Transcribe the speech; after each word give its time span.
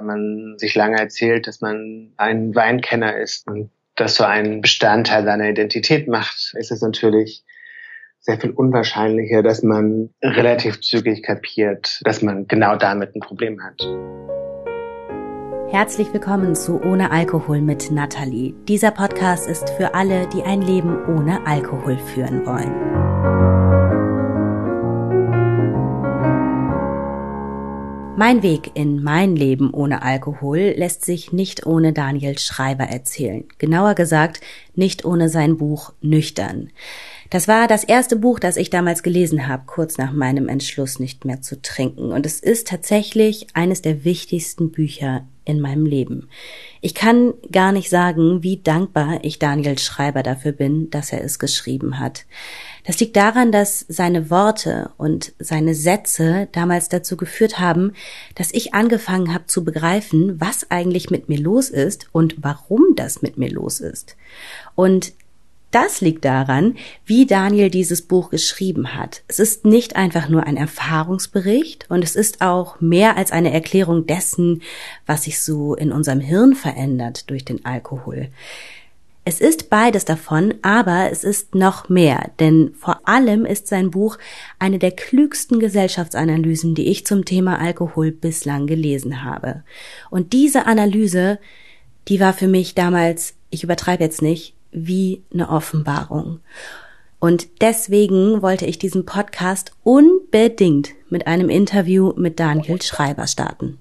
Wenn 0.00 0.06
man 0.06 0.54
sich 0.56 0.74
lange 0.74 0.98
erzählt, 0.98 1.46
dass 1.46 1.60
man 1.60 2.12
ein 2.16 2.54
Weinkenner 2.54 3.18
ist 3.18 3.46
und 3.46 3.70
das 3.96 4.14
so 4.14 4.24
einen 4.24 4.62
Bestandteil 4.62 5.26
seiner 5.26 5.50
Identität 5.50 6.08
macht, 6.08 6.54
ist 6.56 6.70
es 6.70 6.80
natürlich 6.80 7.44
sehr 8.18 8.40
viel 8.40 8.50
unwahrscheinlicher, 8.50 9.42
dass 9.42 9.62
man 9.62 10.08
relativ 10.22 10.80
zügig 10.80 11.22
kapiert, 11.22 12.00
dass 12.04 12.22
man 12.22 12.46
genau 12.48 12.76
damit 12.76 13.14
ein 13.14 13.20
Problem 13.20 13.62
hat. 13.62 13.78
Herzlich 15.70 16.10
willkommen 16.14 16.54
zu 16.54 16.80
Ohne 16.80 17.10
Alkohol 17.10 17.60
mit 17.60 17.90
Nathalie. 17.90 18.54
Dieser 18.68 18.92
Podcast 18.92 19.46
ist 19.46 19.68
für 19.68 19.94
alle, 19.94 20.26
die 20.28 20.44
ein 20.44 20.62
Leben 20.62 20.96
ohne 21.08 21.46
Alkohol 21.46 21.98
führen 21.98 22.46
wollen. 22.46 23.69
Mein 28.20 28.42
Weg 28.42 28.72
in 28.74 29.02
mein 29.02 29.34
Leben 29.34 29.72
ohne 29.72 30.02
Alkohol 30.02 30.74
lässt 30.76 31.06
sich 31.06 31.32
nicht 31.32 31.64
ohne 31.64 31.94
Daniel 31.94 32.38
Schreiber 32.38 32.84
erzählen. 32.84 33.44
Genauer 33.56 33.94
gesagt, 33.94 34.42
nicht 34.74 35.06
ohne 35.06 35.30
sein 35.30 35.56
Buch 35.56 35.94
Nüchtern. 36.02 36.68
Das 37.30 37.46
war 37.46 37.68
das 37.68 37.84
erste 37.84 38.16
Buch, 38.16 38.40
das 38.40 38.56
ich 38.56 38.70
damals 38.70 39.04
gelesen 39.04 39.46
habe, 39.46 39.62
kurz 39.66 39.98
nach 39.98 40.12
meinem 40.12 40.48
Entschluss 40.48 40.98
nicht 40.98 41.24
mehr 41.24 41.40
zu 41.40 41.62
trinken. 41.62 42.10
Und 42.10 42.26
es 42.26 42.40
ist 42.40 42.66
tatsächlich 42.66 43.46
eines 43.54 43.82
der 43.82 44.04
wichtigsten 44.04 44.72
Bücher 44.72 45.24
in 45.44 45.60
meinem 45.60 45.86
Leben. 45.86 46.28
Ich 46.80 46.94
kann 46.94 47.34
gar 47.50 47.70
nicht 47.70 47.88
sagen, 47.88 48.42
wie 48.42 48.56
dankbar 48.56 49.20
ich 49.22 49.38
Daniel 49.38 49.78
Schreiber 49.78 50.24
dafür 50.24 50.52
bin, 50.52 50.90
dass 50.90 51.12
er 51.12 51.22
es 51.22 51.38
geschrieben 51.38 52.00
hat. 52.00 52.26
Das 52.84 52.98
liegt 52.98 53.16
daran, 53.16 53.52
dass 53.52 53.84
seine 53.88 54.30
Worte 54.30 54.90
und 54.96 55.32
seine 55.38 55.74
Sätze 55.74 56.48
damals 56.52 56.88
dazu 56.88 57.16
geführt 57.16 57.58
haben, 57.58 57.92
dass 58.34 58.52
ich 58.52 58.74
angefangen 58.74 59.32
habe 59.32 59.46
zu 59.46 59.64
begreifen, 59.64 60.40
was 60.40 60.70
eigentlich 60.70 61.10
mit 61.10 61.28
mir 61.28 61.38
los 61.38 61.70
ist 61.70 62.08
und 62.12 62.36
warum 62.38 62.94
das 62.96 63.22
mit 63.22 63.36
mir 63.36 63.50
los 63.50 63.80
ist. 63.80 64.16
Und 64.74 65.12
das 65.70 66.00
liegt 66.00 66.24
daran, 66.24 66.76
wie 67.04 67.26
Daniel 67.26 67.70
dieses 67.70 68.02
Buch 68.02 68.30
geschrieben 68.30 68.94
hat. 68.94 69.22
Es 69.28 69.38
ist 69.38 69.64
nicht 69.64 69.96
einfach 69.96 70.28
nur 70.28 70.44
ein 70.44 70.56
Erfahrungsbericht 70.56 71.86
und 71.88 72.02
es 72.02 72.16
ist 72.16 72.42
auch 72.42 72.80
mehr 72.80 73.16
als 73.16 73.30
eine 73.30 73.52
Erklärung 73.52 74.06
dessen, 74.06 74.62
was 75.06 75.24
sich 75.24 75.40
so 75.40 75.74
in 75.74 75.92
unserem 75.92 76.20
Hirn 76.20 76.54
verändert 76.54 77.30
durch 77.30 77.44
den 77.44 77.64
Alkohol. 77.64 78.28
Es 79.24 79.40
ist 79.40 79.68
beides 79.70 80.06
davon, 80.06 80.54
aber 80.62 81.10
es 81.12 81.24
ist 81.24 81.54
noch 81.54 81.88
mehr, 81.88 82.30
denn 82.40 82.74
vor 82.78 83.06
allem 83.06 83.44
ist 83.44 83.68
sein 83.68 83.90
Buch 83.90 84.16
eine 84.58 84.78
der 84.78 84.92
klügsten 84.92 85.60
Gesellschaftsanalysen, 85.60 86.74
die 86.74 86.88
ich 86.88 87.06
zum 87.06 87.24
Thema 87.24 87.60
Alkohol 87.60 88.12
bislang 88.12 88.66
gelesen 88.66 89.22
habe. 89.22 89.62
Und 90.10 90.32
diese 90.32 90.66
Analyse, 90.66 91.38
die 92.08 92.18
war 92.18 92.32
für 92.32 92.48
mich 92.48 92.74
damals, 92.74 93.34
ich 93.50 93.62
übertreibe 93.62 94.02
jetzt 94.02 94.22
nicht, 94.22 94.54
wie 94.72 95.24
eine 95.32 95.48
Offenbarung. 95.48 96.40
Und 97.18 97.60
deswegen 97.60 98.40
wollte 98.40 98.64
ich 98.64 98.78
diesen 98.78 99.04
Podcast 99.04 99.72
unbedingt 99.82 100.90
mit 101.10 101.26
einem 101.26 101.50
Interview 101.50 102.14
mit 102.16 102.40
Daniel 102.40 102.80
Schreiber 102.80 103.26
starten. 103.26 103.78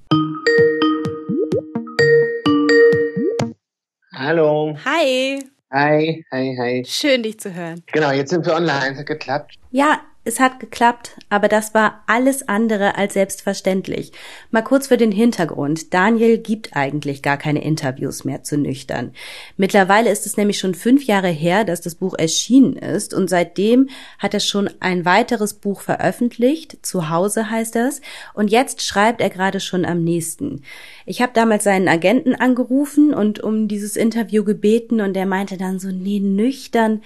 Hallo. 4.13 4.75
Hi. 4.83 5.39
Hi, 5.71 6.25
hi, 6.31 6.57
hi. 6.59 6.83
Schön, 6.85 7.23
dich 7.23 7.39
zu 7.39 7.53
hören. 7.53 7.83
Genau, 7.93 8.11
jetzt 8.11 8.31
sind 8.31 8.45
wir 8.45 8.53
online. 8.53 8.91
Es 8.91 8.97
hat 8.99 9.05
geklappt. 9.05 9.55
Ja, 9.71 10.01
es 10.25 10.39
hat 10.39 10.59
geklappt, 10.59 11.17
aber 11.29 11.47
das 11.47 11.73
war 11.73 12.03
alles 12.05 12.47
andere 12.47 12.95
als 12.97 13.13
selbstverständlich. 13.13 14.11
Mal 14.51 14.61
kurz 14.61 14.87
für 14.87 14.97
den 14.97 15.13
Hintergrund. 15.13 15.93
Daniel 15.93 16.37
gibt 16.37 16.75
eigentlich 16.75 17.23
gar 17.23 17.37
keine 17.37 17.63
Interviews 17.63 18.25
mehr 18.25 18.43
zu 18.43 18.57
nüchtern. 18.57 19.13
Mittlerweile 19.55 20.11
ist 20.11 20.25
es 20.25 20.35
nämlich 20.35 20.59
schon 20.59 20.75
fünf 20.75 21.05
Jahre 21.05 21.29
her, 21.29 21.63
dass 21.63 21.79
das 21.81 21.95
Buch 21.95 22.15
erschienen 22.17 22.75
ist 22.75 23.13
und 23.13 23.29
seitdem 23.29 23.89
hat 24.19 24.33
er 24.33 24.41
schon 24.41 24.69
ein 24.81 25.05
weiteres 25.05 25.53
Buch 25.53 25.81
veröffentlicht. 25.81 26.85
Zu 26.85 27.09
Hause 27.09 27.49
heißt 27.49 27.75
das. 27.75 28.02
Und 28.33 28.49
jetzt 28.52 28.81
schreibt 28.81 29.21
er 29.21 29.29
gerade 29.29 29.61
schon 29.61 29.85
am 29.85 30.03
nächsten. 30.03 30.63
Ich 31.05 31.21
habe 31.21 31.31
damals 31.33 31.63
seinen 31.63 31.87
Agenten 31.87 32.35
angerufen 32.35 33.13
und 33.13 33.39
um 33.39 33.67
dieses 33.67 33.95
Interview 33.95 34.43
gebeten 34.43 34.99
und 34.99 35.15
er 35.15 35.25
meinte 35.25 35.58
dann 35.58 35.79
so, 35.79 35.89
nee, 35.89 36.19
nüchtern 36.19 37.02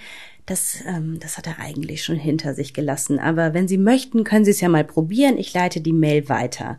das, 0.46 0.78
ähm, 0.86 1.18
das 1.20 1.38
hat 1.38 1.46
er 1.46 1.58
eigentlich 1.58 2.04
schon 2.04 2.16
hinter 2.16 2.54
sich 2.54 2.74
gelassen. 2.74 3.18
Aber 3.18 3.54
wenn 3.54 3.68
Sie 3.68 3.78
möchten, 3.78 4.24
können 4.24 4.44
Sie 4.44 4.50
es 4.50 4.60
ja 4.60 4.68
mal 4.68 4.84
probieren. 4.84 5.38
Ich 5.38 5.54
leite 5.54 5.80
die 5.80 5.92
Mail 5.92 6.28
weiter. 6.28 6.78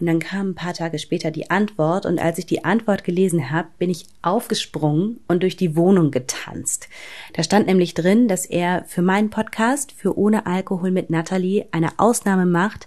Und 0.00 0.06
dann 0.06 0.20
kam 0.20 0.50
ein 0.50 0.54
paar 0.54 0.74
Tage 0.74 0.98
später 0.98 1.30
die 1.30 1.50
Antwort 1.50 2.06
und 2.06 2.20
als 2.20 2.38
ich 2.38 2.46
die 2.46 2.64
Antwort 2.64 3.02
gelesen 3.02 3.50
habe, 3.50 3.68
bin 3.78 3.90
ich 3.90 4.06
aufgesprungen 4.22 5.18
und 5.26 5.42
durch 5.42 5.56
die 5.56 5.74
Wohnung 5.74 6.12
getanzt. 6.12 6.88
Da 7.32 7.42
stand 7.42 7.66
nämlich 7.66 7.94
drin, 7.94 8.28
dass 8.28 8.46
er 8.46 8.84
für 8.84 9.02
meinen 9.02 9.30
Podcast, 9.30 9.90
für 9.90 10.16
Ohne 10.16 10.46
Alkohol 10.46 10.92
mit 10.92 11.10
Natalie, 11.10 11.66
eine 11.72 11.98
Ausnahme 11.98 12.46
macht, 12.46 12.86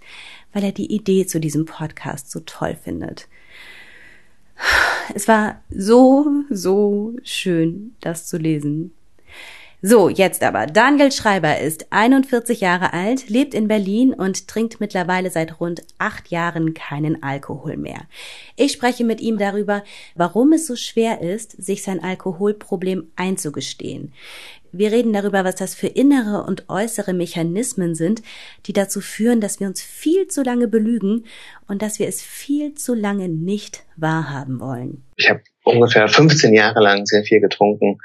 weil 0.53 0.63
er 0.63 0.71
die 0.71 0.93
Idee 0.93 1.25
zu 1.25 1.41
diesem 1.41 1.65
Podcast 1.65 2.31
so 2.31 2.39
toll 2.45 2.77
findet. 2.81 3.27
Es 5.13 5.27
war 5.27 5.61
so, 5.69 6.27
so 6.49 7.15
schön, 7.23 7.95
das 7.99 8.27
zu 8.27 8.37
lesen. 8.37 8.93
So, 9.83 10.09
jetzt 10.09 10.43
aber. 10.43 10.67
Daniel 10.67 11.11
Schreiber 11.11 11.59
ist 11.59 11.87
41 11.91 12.61
Jahre 12.61 12.93
alt, 12.93 13.29
lebt 13.29 13.55
in 13.55 13.67
Berlin 13.67 14.13
und 14.13 14.47
trinkt 14.47 14.79
mittlerweile 14.79 15.31
seit 15.31 15.59
rund 15.59 15.81
acht 15.97 16.27
Jahren 16.27 16.75
keinen 16.75 17.23
Alkohol 17.23 17.77
mehr. 17.77 18.01
Ich 18.55 18.73
spreche 18.73 19.03
mit 19.03 19.21
ihm 19.21 19.39
darüber, 19.39 19.83
warum 20.13 20.53
es 20.53 20.67
so 20.67 20.75
schwer 20.75 21.21
ist, 21.21 21.59
sich 21.63 21.81
sein 21.81 22.03
Alkoholproblem 22.03 23.07
einzugestehen. 23.15 24.13
Wir 24.71 24.91
reden 24.91 25.13
darüber, 25.13 25.43
was 25.43 25.55
das 25.55 25.73
für 25.73 25.87
innere 25.87 26.43
und 26.43 26.69
äußere 26.69 27.13
Mechanismen 27.13 27.95
sind, 27.95 28.21
die 28.67 28.73
dazu 28.73 29.01
führen, 29.01 29.41
dass 29.41 29.59
wir 29.59 29.67
uns 29.67 29.81
viel 29.81 30.27
zu 30.27 30.43
lange 30.43 30.67
belügen 30.67 31.25
und 31.67 31.81
dass 31.81 31.97
wir 31.97 32.07
es 32.07 32.21
viel 32.21 32.75
zu 32.75 32.93
lange 32.93 33.29
nicht 33.29 33.83
wahrhaben 33.97 34.59
wollen. 34.59 35.03
Ich 35.17 35.27
habe 35.27 35.41
ungefähr 35.63 36.07
15 36.07 36.53
Jahre 36.53 36.81
lang 36.81 37.05
sehr 37.05 37.23
viel 37.23 37.39
getrunken 37.39 37.99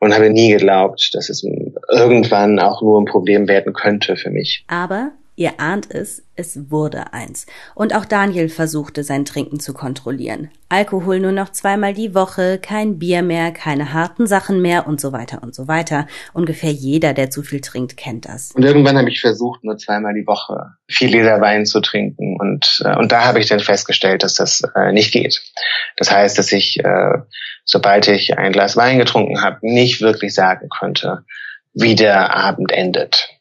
und 0.00 0.14
habe 0.14 0.30
nie 0.30 0.52
geglaubt, 0.52 1.10
dass 1.12 1.28
es 1.28 1.44
irgendwann 1.90 2.58
auch 2.58 2.82
nur 2.82 3.00
ein 3.00 3.04
Problem 3.04 3.48
werden 3.48 3.72
könnte 3.72 4.16
für 4.16 4.30
mich. 4.30 4.64
Aber 4.68 5.12
Ihr 5.40 5.58
ahnt 5.58 5.90
es, 5.90 6.22
es 6.36 6.70
wurde 6.70 7.14
eins. 7.14 7.46
Und 7.74 7.94
auch 7.94 8.04
Daniel 8.04 8.50
versuchte 8.50 9.04
sein 9.04 9.24
Trinken 9.24 9.58
zu 9.58 9.72
kontrollieren. 9.72 10.50
Alkohol 10.68 11.18
nur 11.18 11.32
noch 11.32 11.48
zweimal 11.48 11.94
die 11.94 12.14
Woche, 12.14 12.58
kein 12.58 12.98
Bier 12.98 13.22
mehr, 13.22 13.50
keine 13.50 13.94
harten 13.94 14.26
Sachen 14.26 14.60
mehr 14.60 14.86
und 14.86 15.00
so 15.00 15.12
weiter 15.12 15.42
und 15.42 15.54
so 15.54 15.66
weiter. 15.66 16.06
Ungefähr 16.34 16.72
jeder, 16.72 17.14
der 17.14 17.30
zu 17.30 17.42
viel 17.42 17.62
trinkt, 17.62 17.96
kennt 17.96 18.26
das. 18.26 18.52
Und 18.52 18.66
irgendwann 18.66 18.98
habe 18.98 19.08
ich 19.08 19.22
versucht, 19.22 19.64
nur 19.64 19.78
zweimal 19.78 20.12
die 20.12 20.26
Woche 20.26 20.74
vier 20.90 21.08
Liter 21.08 21.40
Wein 21.40 21.64
zu 21.64 21.80
trinken. 21.80 22.36
Und, 22.38 22.82
äh, 22.84 22.94
und 22.98 23.10
da 23.10 23.24
habe 23.24 23.40
ich 23.40 23.46
dann 23.46 23.60
festgestellt, 23.60 24.22
dass 24.22 24.34
das 24.34 24.62
äh, 24.76 24.92
nicht 24.92 25.10
geht. 25.10 25.40
Das 25.96 26.10
heißt, 26.10 26.36
dass 26.36 26.52
ich, 26.52 26.84
äh, 26.84 27.14
sobald 27.64 28.08
ich 28.08 28.36
ein 28.36 28.52
Glas 28.52 28.76
Wein 28.76 28.98
getrunken 28.98 29.40
habe, 29.40 29.56
nicht 29.62 30.02
wirklich 30.02 30.34
sagen 30.34 30.68
konnte, 30.68 31.24
wie 31.72 31.94
der 31.94 32.36
Abend 32.36 32.72
endet. 32.72 33.39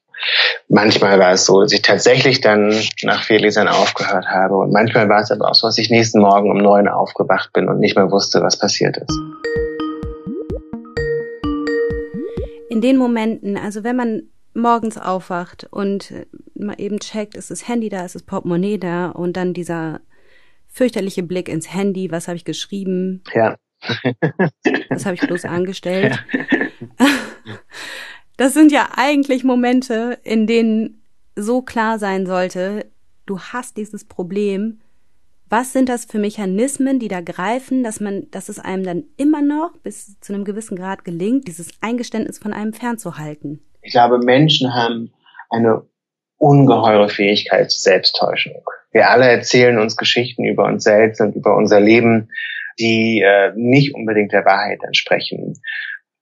Manchmal 0.68 1.20
war 1.20 1.32
es 1.32 1.46
so, 1.46 1.62
dass 1.62 1.72
ich 1.72 1.82
tatsächlich 1.82 2.42
dann 2.42 2.74
nach 3.04 3.24
vier 3.24 3.40
Lesern 3.40 3.68
aufgehört 3.68 4.28
habe. 4.28 4.58
Und 4.58 4.72
manchmal 4.72 5.10
war 5.10 5.22
es 5.22 5.32
aber 5.32 5.50
auch 5.50 5.56
so, 5.56 5.68
dass 5.68 5.78
ich 5.78 5.90
nächsten 5.90 6.20
Morgen 6.20 6.52
um 6.52 6.58
neun 6.58 6.88
aufgewacht 6.88 7.54
bin 7.54 7.68
und 7.68 7.80
nicht 7.80 7.96
mehr 7.96 8.12
wusste, 8.12 8.42
was 8.42 8.58
passiert 8.58 8.98
ist. 8.98 9.20
In 12.70 12.82
den 12.82 12.98
Momenten, 12.98 13.58
also 13.58 13.84
wenn 13.84 13.96
man 13.96 14.24
morgens 14.54 14.98
aufwacht 14.98 15.68
und 15.72 16.14
mal 16.56 16.76
eben 16.78 17.00
checkt, 17.00 17.36
ist 17.36 17.52
das 17.52 17.68
Handy 17.68 17.90
da, 17.90 18.06
ist 18.06 18.16
das 18.16 18.24
Portemonnaie 18.24 18.78
da 18.78 19.10
und 19.10 19.38
dann 19.38 19.54
dieser 19.54 20.02
fürchterliche 20.68 21.24
Blick 21.24 21.50
ins 21.50 21.74
Handy, 21.74 22.12
was 22.12 22.28
habe 22.28 22.38
ich 22.38 22.46
geschrieben? 22.46 23.24
Ja. 23.34 23.58
was 24.90 25.06
habe 25.06 25.16
ich 25.16 25.22
bloß 25.22 25.46
angestellt? 25.46 26.24
Ja. 27.00 27.08
Das 28.40 28.54
sind 28.54 28.72
ja 28.72 28.88
eigentlich 28.96 29.44
Momente, 29.44 30.18
in 30.24 30.48
denen 30.48 31.02
so 31.36 31.62
klar 31.62 32.00
sein 32.00 32.26
sollte, 32.26 32.86
du 33.26 33.38
hast 33.38 33.76
dieses 33.76 34.06
Problem. 34.06 34.80
Was 35.50 35.74
sind 35.74 35.90
das 35.90 36.06
für 36.06 36.20
Mechanismen, 36.20 37.00
die 37.00 37.10
da 37.10 37.20
greifen, 37.20 37.84
dass 37.84 38.00
man, 38.00 38.32
dass 38.32 38.48
es 38.48 38.58
einem 38.58 38.86
dann 38.86 39.04
immer 39.18 39.42
noch 39.42 39.76
bis 39.84 40.18
zu 40.22 40.34
einem 40.34 40.46
gewissen 40.46 40.78
Grad 40.78 41.04
gelingt, 41.04 41.50
dieses 41.50 41.70
Eingeständnis 41.82 42.40
von 42.40 42.54
einem 42.54 42.72
fernzuhalten? 42.72 43.60
Ich 43.82 43.92
glaube, 43.92 44.20
Menschen 44.20 44.74
haben 44.74 45.12
eine 45.50 45.82
ungeheure 46.38 47.10
Fähigkeit 47.10 47.70
zur 47.70 47.82
Selbsttäuschung. 47.82 48.64
Wir 48.94 49.10
alle 49.10 49.26
erzählen 49.26 49.78
uns 49.78 49.98
Geschichten 49.98 50.46
über 50.46 50.64
uns 50.64 50.86
selbst 50.86 51.20
und 51.20 51.36
über 51.36 51.58
unser 51.58 51.82
Leben, 51.82 52.30
die 52.80 53.20
äh, 53.20 53.52
nicht 53.58 53.94
unbedingt 53.96 54.32
der 54.32 54.46
Wahrheit 54.46 54.80
entsprechen 54.82 55.60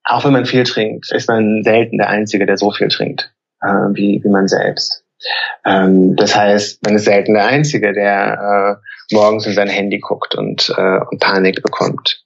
auch 0.07 0.25
wenn 0.25 0.33
man 0.33 0.45
viel 0.45 0.63
trinkt, 0.63 1.11
ist 1.11 1.27
man 1.27 1.63
selten 1.63 1.97
der 1.97 2.09
Einzige, 2.09 2.45
der 2.45 2.57
so 2.57 2.71
viel 2.71 2.87
trinkt 2.87 3.31
äh, 3.61 3.67
wie, 3.67 4.21
wie 4.23 4.29
man 4.29 4.47
selbst. 4.47 5.03
Ähm, 5.65 6.15
das 6.15 6.35
heißt, 6.35 6.85
man 6.85 6.95
ist 6.95 7.05
selten 7.05 7.33
der 7.33 7.45
Einzige, 7.45 7.93
der 7.93 8.79
äh, 9.11 9.15
morgens 9.15 9.45
in 9.45 9.53
sein 9.53 9.67
Handy 9.67 9.99
guckt 9.99 10.35
und, 10.35 10.73
äh, 10.77 10.99
und 11.09 11.19
Panik 11.19 11.61
bekommt. 11.61 12.23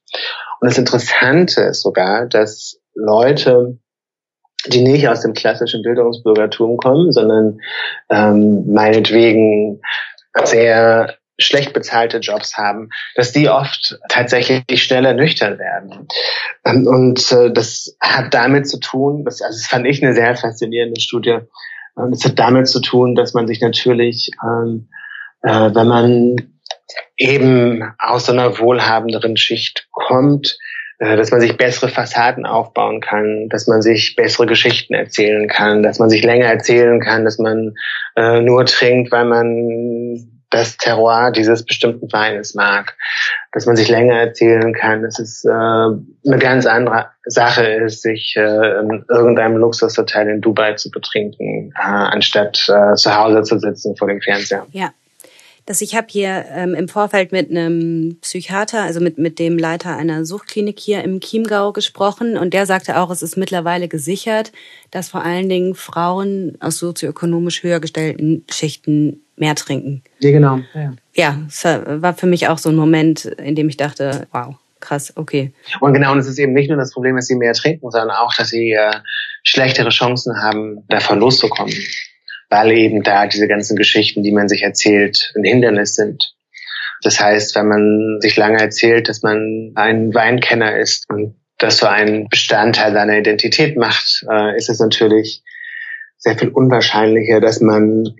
Und 0.59 0.69
das 0.69 0.77
Interessante 0.77 1.61
ist 1.61 1.81
sogar, 1.81 2.27
dass 2.27 2.79
Leute, 2.93 3.77
die 4.67 4.81
nicht 4.81 5.07
aus 5.07 5.21
dem 5.21 5.33
klassischen 5.33 5.81
Bildungsbürgertum 5.81 6.77
kommen, 6.77 7.11
sondern 7.11 7.59
ähm, 8.09 8.71
meinetwegen 8.71 9.81
sehr 10.43 11.15
schlecht 11.41 11.73
bezahlte 11.73 12.17
Jobs 12.17 12.57
haben, 12.57 12.89
dass 13.15 13.31
die 13.31 13.49
oft 13.49 13.97
tatsächlich 14.09 14.83
schneller 14.83 15.13
nüchtern 15.13 15.59
werden. 15.59 16.07
Ähm, 16.65 16.88
und 16.88 17.31
äh, 17.31 17.51
das 17.51 17.95
hat 17.99 18.33
damit 18.33 18.67
zu 18.67 18.79
tun, 18.79 19.23
das, 19.25 19.41
also 19.41 19.57
das 19.57 19.67
fand 19.67 19.85
ich 19.88 20.03
eine 20.03 20.13
sehr 20.13 20.35
faszinierende 20.35 20.99
Studie, 20.99 21.39
das 21.95 22.23
hat 22.25 22.39
damit 22.39 22.67
zu 22.67 22.79
tun, 22.79 23.15
dass 23.15 23.33
man 23.33 23.47
sich 23.47 23.61
natürlich, 23.61 24.31
ähm, 24.43 24.88
äh, 25.43 25.73
wenn 25.73 25.88
man 25.88 26.35
eben 27.17 27.83
aus 27.99 28.29
einer 28.29 28.57
wohlhabenderen 28.59 29.38
Schicht 29.38 29.88
kommt, 29.91 30.57
äh, 30.99 31.17
dass 31.17 31.31
man 31.31 31.41
sich 31.41 31.57
bessere 31.57 31.89
Fassaden 31.89 32.45
aufbauen 32.45 33.01
kann, 33.01 33.49
dass 33.49 33.67
man 33.67 33.81
sich 33.81 34.15
bessere 34.15 34.45
Geschichten 34.45 34.93
erzählen 34.93 35.47
kann, 35.47 35.83
dass 35.83 35.99
man 35.99 36.09
sich 36.09 36.23
länger 36.23 36.45
erzählen 36.45 36.99
kann, 36.99 37.25
dass 37.25 37.38
man 37.38 37.73
äh, 38.15 38.41
nur 38.41 38.65
trinkt, 38.65 39.11
weil 39.11 39.25
man 39.25 40.30
das 40.51 40.77
Terroir 40.77 41.31
dieses 41.31 41.65
bestimmten 41.65 42.12
Weines 42.13 42.53
mag, 42.53 42.95
dass 43.51 43.65
man 43.65 43.75
sich 43.75 43.89
länger 43.89 44.15
erzählen 44.15 44.74
kann, 44.74 45.01
dass 45.01 45.18
es 45.18 45.44
äh, 45.44 45.50
eine 45.50 46.38
ganz 46.39 46.65
andere 46.65 47.07
Sache 47.25 47.63
ist, 47.63 48.01
sich 48.01 48.36
äh, 48.38 48.80
in 48.80 49.06
irgendeinem 49.09 49.57
Luxushotel 49.57 50.30
in 50.30 50.42
Dubai 50.42 50.74
zu 50.74 50.92
betrinken, 50.92 51.74
äh, 51.75 51.81
anstatt 51.81 52.63
äh, 52.69 52.95
zu 52.95 53.15
Hause 53.15 53.44
zu 53.44 53.59
sitzen 53.59 53.95
vor 53.95 54.07
dem 54.07 54.21
Fernseher. 54.21 54.68
Ja, 54.71 54.92
dass 55.65 55.81
ich 55.81 55.95
habe 55.95 56.07
hier 56.09 56.45
ähm, 56.49 56.73
im 56.73 56.87
Vorfeld 56.87 57.31
mit 57.31 57.49
einem 57.49 58.17
Psychiater, 58.21 58.81
also 58.81 58.99
mit, 58.99 59.17
mit 59.17 59.39
dem 59.39 59.57
Leiter 59.57 59.95
einer 59.95 60.25
Suchtklinik 60.25 60.79
hier 60.79 61.03
im 61.03 61.19
Chiemgau 61.19 61.71
gesprochen 61.71 62.37
und 62.37 62.53
der 62.53 62.65
sagte 62.65 62.97
auch, 62.97 63.09
es 63.11 63.21
ist 63.21 63.37
mittlerweile 63.37 63.87
gesichert, 63.87 64.51
dass 64.89 65.09
vor 65.09 65.23
allen 65.23 65.49
Dingen 65.49 65.75
Frauen 65.75 66.57
aus 66.59 66.77
sozioökonomisch 66.77 67.63
höher 67.63 67.79
gestellten 67.79 68.43
Schichten 68.51 69.21
mehr 69.35 69.55
trinken. 69.55 70.03
Ja, 70.19 70.31
genau. 70.31 70.59
Ja, 70.73 70.93
ja 71.13 71.37
es 71.47 71.63
war 71.63 72.13
für 72.13 72.27
mich 72.27 72.47
auch 72.47 72.57
so 72.57 72.69
ein 72.69 72.75
Moment, 72.75 73.25
in 73.25 73.55
dem 73.55 73.69
ich 73.69 73.77
dachte, 73.77 74.27
wow, 74.31 74.55
krass, 74.79 75.13
okay. 75.15 75.51
Und 75.79 75.93
genau, 75.93 76.11
und 76.11 76.19
es 76.19 76.27
ist 76.27 76.39
eben 76.39 76.53
nicht 76.53 76.69
nur 76.69 76.77
das 76.77 76.91
Problem, 76.91 77.15
dass 77.15 77.27
sie 77.27 77.35
mehr 77.35 77.53
trinken, 77.53 77.89
sondern 77.91 78.11
auch, 78.11 78.33
dass 78.33 78.49
sie 78.49 78.71
äh, 78.71 78.93
schlechtere 79.43 79.89
Chancen 79.89 80.41
haben, 80.41 80.83
davon 80.87 81.19
loszukommen 81.19 81.73
weil 82.51 82.71
eben 82.74 83.01
da 83.01 83.25
diese 83.27 83.48
ganzen 83.48 83.77
Geschichten, 83.77 84.24
die 84.24 84.33
man 84.33 84.50
sich 84.50 84.62
erzählt, 84.62 85.31
ein 85.36 85.45
Hindernis 85.45 85.95
sind. 85.95 86.36
Das 87.01 87.19
heißt, 87.19 87.56
wenn 87.56 87.68
man 87.68 88.18
sich 88.19 88.36
lange 88.36 88.59
erzählt, 88.59 89.09
dass 89.09 89.24
man 89.24 89.71
ein 89.75 90.13
Weinkenner 90.13 90.77
ist 90.77 91.09
und 91.09 91.36
das 91.57 91.77
so 91.77 91.88
einen 91.88 92.27
Bestandteil 92.27 92.92
seiner 92.92 93.18
Identität 93.18 93.77
macht, 93.77 94.25
äh, 94.30 94.56
ist 94.57 94.69
es 94.69 94.80
natürlich 94.80 95.44
sehr 96.18 96.38
viel 96.38 96.50
unwahrscheinlicher, 96.50 97.39
dass 97.39 97.62
man 97.62 98.15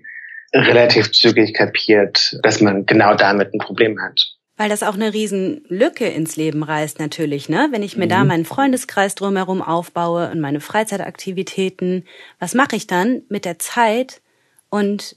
relativ 0.54 1.12
zügig 1.12 1.52
kapiert, 1.54 2.38
dass 2.42 2.60
man 2.60 2.86
genau 2.86 3.14
damit 3.14 3.52
ein 3.52 3.58
Problem 3.58 4.00
hat. 4.00 4.18
Weil 4.56 4.68
das 4.68 4.82
auch 4.82 4.94
eine 4.94 5.12
Riesenlücke 5.12 6.06
ins 6.06 6.36
Leben 6.36 6.62
reißt 6.62 6.98
natürlich, 6.98 7.48
ne? 7.48 7.68
Wenn 7.70 7.82
ich 7.82 7.96
mir 7.96 8.06
mhm. 8.06 8.10
da 8.10 8.24
meinen 8.24 8.44
Freundeskreis 8.44 9.14
drumherum 9.14 9.60
aufbaue 9.60 10.30
und 10.30 10.40
meine 10.40 10.60
Freizeitaktivitäten, 10.60 12.04
was 12.38 12.54
mache 12.54 12.76
ich 12.76 12.86
dann 12.86 13.22
mit 13.28 13.44
der 13.44 13.58
Zeit 13.58 14.21
und 14.72 15.16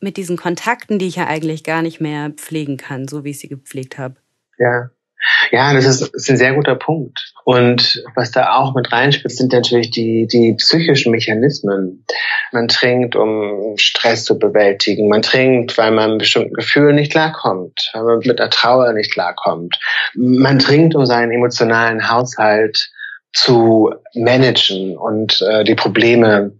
mit 0.00 0.16
diesen 0.16 0.38
Kontakten, 0.38 0.98
die 0.98 1.06
ich 1.06 1.16
ja 1.16 1.26
eigentlich 1.26 1.64
gar 1.64 1.82
nicht 1.82 2.00
mehr 2.00 2.30
pflegen 2.30 2.78
kann, 2.78 3.06
so 3.06 3.24
wie 3.24 3.30
ich 3.30 3.38
sie 3.38 3.48
gepflegt 3.48 3.98
habe? 3.98 4.16
Ja. 4.58 4.90
Ja, 5.50 5.74
das 5.74 5.86
ist, 5.86 6.14
ist 6.14 6.30
ein 6.30 6.36
sehr 6.36 6.54
guter 6.54 6.76
Punkt. 6.76 7.34
Und 7.44 8.02
was 8.14 8.30
da 8.30 8.54
auch 8.54 8.74
mit 8.74 8.92
reinspielt, 8.92 9.32
sind 9.32 9.52
natürlich 9.52 9.90
die, 9.90 10.26
die 10.26 10.54
psychischen 10.54 11.10
Mechanismen. 11.10 12.04
Man 12.52 12.68
trinkt, 12.68 13.16
um 13.16 13.74
Stress 13.76 14.24
zu 14.24 14.38
bewältigen. 14.38 15.08
Man 15.08 15.22
trinkt, 15.22 15.76
weil 15.78 15.90
man 15.90 16.18
bestimmten 16.18 16.54
Gefühlen 16.54 16.96
nicht 16.96 17.12
klarkommt, 17.12 17.90
weil 17.92 18.04
man 18.04 18.18
mit 18.24 18.38
der 18.38 18.50
Trauer 18.50 18.92
nicht 18.92 19.12
klarkommt. 19.12 19.78
Man 20.14 20.58
trinkt, 20.58 20.94
um 20.94 21.04
seinen 21.06 21.32
emotionalen 21.32 22.08
Haushalt 22.08 22.90
zu 23.32 23.92
managen 24.14 24.96
und 24.96 25.42
äh, 25.42 25.64
die 25.64 25.74
Probleme, 25.74 26.52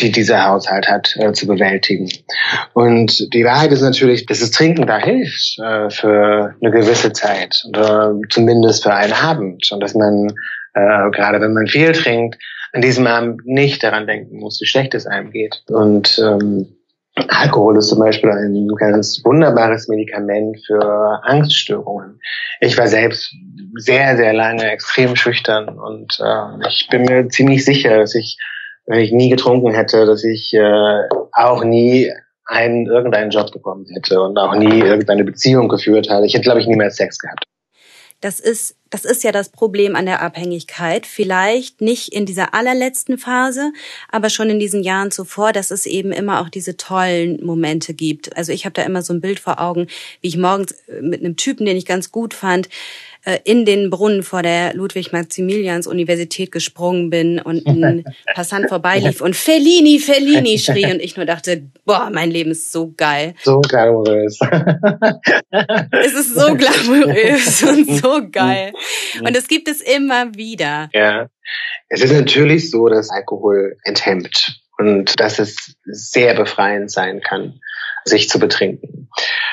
die 0.00 0.10
dieser 0.10 0.44
Haushalt 0.44 0.88
hat, 0.88 1.16
äh, 1.18 1.32
zu 1.32 1.46
bewältigen. 1.46 2.10
Und 2.74 3.32
die 3.32 3.44
Wahrheit 3.44 3.72
ist 3.72 3.82
natürlich, 3.82 4.26
dass 4.26 4.40
das 4.40 4.50
Trinken 4.50 4.86
da 4.86 4.98
hilft 4.98 5.58
äh, 5.58 5.90
für 5.90 6.54
eine 6.60 6.70
gewisse 6.70 7.12
Zeit 7.12 7.64
oder 7.68 8.14
zumindest 8.30 8.82
für 8.82 8.94
einen 8.94 9.12
Abend 9.12 9.70
und 9.72 9.80
dass 9.80 9.94
man 9.94 10.32
äh, 10.74 11.10
gerade 11.10 11.40
wenn 11.40 11.52
man 11.52 11.66
viel 11.66 11.92
trinkt, 11.92 12.38
an 12.72 12.82
diesem 12.82 13.06
Abend 13.06 13.46
nicht 13.46 13.82
daran 13.82 14.06
denken 14.06 14.38
muss, 14.38 14.60
wie 14.60 14.66
schlecht 14.66 14.94
es 14.94 15.06
einem 15.06 15.30
geht. 15.30 15.62
Und 15.68 16.18
ähm, 16.18 16.66
Alkohol 17.28 17.78
ist 17.78 17.88
zum 17.88 17.98
Beispiel 17.98 18.30
ein 18.30 18.68
ganz 18.78 19.20
wunderbares 19.24 19.88
Medikament 19.88 20.58
für 20.66 21.20
Angststörungen. 21.24 22.20
Ich 22.60 22.78
war 22.78 22.86
selbst 22.86 23.34
sehr, 23.74 24.16
sehr 24.16 24.32
lange 24.32 24.70
extrem 24.70 25.16
schüchtern 25.16 25.68
und 25.68 26.18
äh, 26.20 26.68
ich 26.68 26.88
bin 26.90 27.02
mir 27.02 27.28
ziemlich 27.28 27.64
sicher, 27.64 27.98
dass 27.98 28.14
ich, 28.14 28.38
wenn 28.88 29.00
ich 29.00 29.12
nie 29.12 29.28
getrunken 29.28 29.74
hätte, 29.74 30.06
dass 30.06 30.24
ich 30.24 30.54
äh, 30.54 31.02
auch 31.32 31.62
nie 31.62 32.10
einen 32.46 32.86
irgendeinen 32.86 33.30
Job 33.30 33.52
bekommen 33.52 33.86
hätte 33.92 34.20
und 34.22 34.38
auch 34.38 34.54
nie 34.54 34.80
irgendeine 34.80 35.24
Beziehung 35.24 35.68
geführt 35.68 36.08
hätte. 36.08 36.24
Ich 36.24 36.32
hätte, 36.32 36.44
glaube 36.44 36.60
ich, 36.60 36.66
nie 36.66 36.76
mehr 36.76 36.90
Sex 36.90 37.18
gehabt. 37.18 37.44
Das 38.22 38.40
ist, 38.40 38.76
das 38.90 39.04
ist 39.04 39.22
ja 39.24 39.32
das 39.32 39.50
Problem 39.50 39.96
an 39.96 40.06
der 40.06 40.22
Abhängigkeit. 40.22 41.06
Vielleicht 41.06 41.80
nicht 41.80 42.12
in 42.12 42.26
dieser 42.26 42.54
allerletzten 42.54 43.18
Phase, 43.18 43.72
aber 44.10 44.30
schon 44.30 44.50
in 44.50 44.58
diesen 44.58 44.82
Jahren 44.82 45.10
zuvor, 45.10 45.52
dass 45.52 45.70
es 45.70 45.86
eben 45.86 46.12
immer 46.12 46.40
auch 46.40 46.48
diese 46.48 46.76
tollen 46.76 47.44
Momente 47.44 47.94
gibt. 47.94 48.36
Also 48.36 48.52
ich 48.52 48.64
habe 48.64 48.74
da 48.74 48.82
immer 48.82 49.02
so 49.02 49.12
ein 49.12 49.20
Bild 49.20 49.40
vor 49.40 49.60
Augen, 49.60 49.86
wie 50.20 50.28
ich 50.28 50.36
morgens 50.36 50.74
mit 51.00 51.20
einem 51.20 51.36
Typen, 51.36 51.66
den 51.66 51.76
ich 51.76 51.86
ganz 51.86 52.12
gut 52.12 52.34
fand, 52.34 52.68
äh, 53.24 53.40
in 53.44 53.64
den 53.64 53.90
Brunnen 53.90 54.22
vor 54.22 54.42
der 54.42 54.74
Ludwig-Maximilians-Universität 54.74 56.52
gesprungen 56.52 57.10
bin 57.10 57.40
und 57.40 57.66
ein 57.66 58.04
Passant 58.34 58.68
vorbeilief 58.68 59.20
und 59.20 59.34
Fellini, 59.36 59.98
Fellini 59.98 60.58
schrie 60.58 60.86
und 60.86 61.00
ich 61.02 61.16
nur 61.16 61.26
dachte, 61.26 61.62
boah, 61.84 62.10
mein 62.12 62.30
Leben 62.30 62.52
ist 62.52 62.72
so 62.72 62.94
geil. 62.96 63.34
So 63.42 63.60
glamourös. 63.60 64.38
es 65.50 66.14
ist 66.14 66.34
so 66.34 66.54
glamourös 66.54 67.62
und 67.64 68.00
so 68.00 68.20
geil. 68.32 68.72
Und 69.20 69.36
es 69.36 69.48
gibt 69.48 69.68
es 69.68 69.80
immer 69.80 70.34
wieder. 70.34 70.88
Ja. 70.92 71.28
Es 71.88 72.02
ist 72.02 72.12
natürlich 72.12 72.70
so, 72.70 72.88
dass 72.88 73.10
Alkohol 73.10 73.76
enthemmt 73.84 74.60
und 74.78 75.18
dass 75.18 75.38
es 75.38 75.76
sehr 75.84 76.34
befreiend 76.34 76.90
sein 76.90 77.20
kann, 77.20 77.60
sich 78.04 78.28
zu 78.28 78.38
betrinken. 78.38 79.08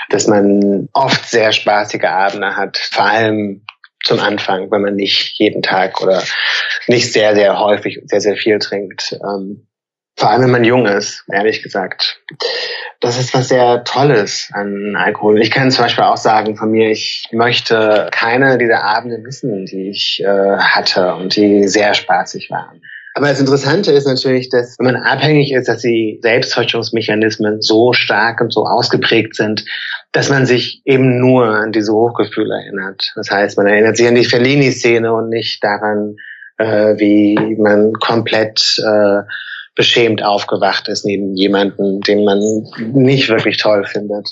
Dass 0.09 0.27
man 0.27 0.89
oft 0.93 1.27
sehr 1.27 1.51
spaßige 1.51 2.03
Abende 2.03 2.55
hat, 2.55 2.77
vor 2.77 3.05
allem 3.05 3.65
zum 4.03 4.19
Anfang, 4.19 4.69
wenn 4.71 4.81
man 4.81 4.95
nicht 4.95 5.39
jeden 5.39 5.61
Tag 5.63 6.01
oder 6.01 6.23
nicht 6.87 7.11
sehr, 7.11 7.33
sehr 7.35 7.59
häufig 7.59 7.99
sehr, 8.05 8.21
sehr 8.21 8.35
viel 8.35 8.59
trinkt. 8.59 9.13
Ähm, 9.13 9.67
vor 10.17 10.29
allem, 10.29 10.43
wenn 10.43 10.51
man 10.51 10.63
jung 10.63 10.85
ist, 10.85 11.23
ehrlich 11.31 11.61
gesagt. 11.61 12.21
Das 13.01 13.19
ist 13.19 13.33
was 13.33 13.49
sehr 13.49 13.83
Tolles 13.83 14.49
an 14.53 14.95
Alkohol. 14.95 15.41
Ich 15.41 15.51
kann 15.51 15.71
zum 15.71 15.83
Beispiel 15.83 16.05
auch 16.05 16.17
sagen 16.17 16.55
von 16.55 16.71
mir, 16.71 16.89
ich 16.89 17.27
möchte 17.31 18.09
keine 18.11 18.57
dieser 18.57 18.83
Abende 18.83 19.17
missen, 19.17 19.65
die 19.65 19.89
ich 19.89 20.23
äh, 20.23 20.57
hatte 20.57 21.15
und 21.15 21.35
die 21.35 21.67
sehr 21.67 21.93
spaßig 21.93 22.49
waren. 22.49 22.81
Aber 23.13 23.27
das 23.27 23.39
Interessante 23.39 23.91
ist 23.91 24.07
natürlich, 24.07 24.49
dass 24.49 24.77
wenn 24.77 24.87
man 24.87 24.95
abhängig 24.97 25.53
ist, 25.53 25.69
dass 25.69 25.81
die 25.81 26.19
Selbsttäuschungsmechanismen 26.21 27.61
so 27.61 27.93
stark 27.93 28.41
und 28.41 28.51
so 28.51 28.65
ausgeprägt 28.65 29.35
sind, 29.35 29.63
dass 30.11 30.29
man 30.29 30.45
sich 30.45 30.81
eben 30.83 31.19
nur 31.19 31.45
an 31.45 31.71
diese 31.71 31.93
Hochgefühle 31.93 32.53
erinnert. 32.53 33.11
Das 33.15 33.31
heißt, 33.31 33.57
man 33.57 33.67
erinnert 33.67 33.95
sich 33.95 34.07
an 34.07 34.15
die 34.15 34.25
Fellini-Szene 34.25 35.13
und 35.13 35.29
nicht 35.29 35.63
daran, 35.63 36.17
äh, 36.57 36.97
wie 36.97 37.55
man 37.57 37.93
komplett 37.93 38.77
äh, 38.79 39.21
beschämt 39.75 40.23
aufgewacht 40.23 40.87
ist 40.87 41.05
neben 41.05 41.35
jemanden, 41.35 41.99
den 42.01 42.23
man 42.23 42.39
nicht 42.93 43.27
wirklich 43.29 43.57
toll 43.57 43.83
findet, 43.85 44.29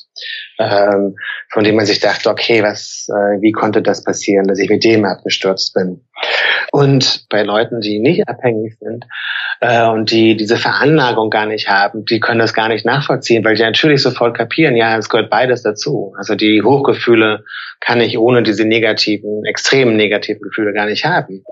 ähm, 0.57 1.15
von 1.51 1.63
dem 1.63 1.75
man 1.75 1.85
sich 1.85 1.99
dachte, 1.99 2.29
okay, 2.29 2.63
was, 2.63 3.07
äh, 3.09 3.41
wie 3.41 3.51
konnte 3.51 3.81
das 3.81 4.03
passieren, 4.03 4.47
dass 4.47 4.59
ich 4.59 4.69
mit 4.69 4.83
dem 4.83 5.03
abgestürzt 5.03 5.73
bin? 5.73 6.01
Und 6.71 7.25
bei 7.29 7.43
Leuten, 7.43 7.81
die 7.81 7.99
nicht 7.99 8.27
abhängig 8.27 8.77
sind 8.79 9.05
äh, 9.59 9.85
und 9.85 10.11
die 10.11 10.37
diese 10.37 10.57
Veranlagung 10.57 11.29
gar 11.29 11.45
nicht 11.45 11.69
haben, 11.69 12.05
die 12.05 12.21
können 12.21 12.39
das 12.39 12.53
gar 12.53 12.69
nicht 12.69 12.85
nachvollziehen, 12.85 13.43
weil 13.43 13.55
die 13.55 13.63
natürlich 13.63 14.01
sofort 14.01 14.37
kapieren, 14.37 14.77
ja, 14.77 14.97
es 14.97 15.09
gehört 15.09 15.29
beides 15.29 15.61
dazu. 15.61 16.13
Also 16.17 16.35
die 16.35 16.61
Hochgefühle 16.63 17.43
kann 17.81 17.99
ich 17.99 18.17
ohne 18.17 18.43
diese 18.43 18.63
negativen, 18.63 19.43
extremen 19.45 19.97
negativen 19.97 20.41
Gefühle 20.41 20.71
gar 20.71 20.85
nicht 20.85 21.03
haben. 21.03 21.43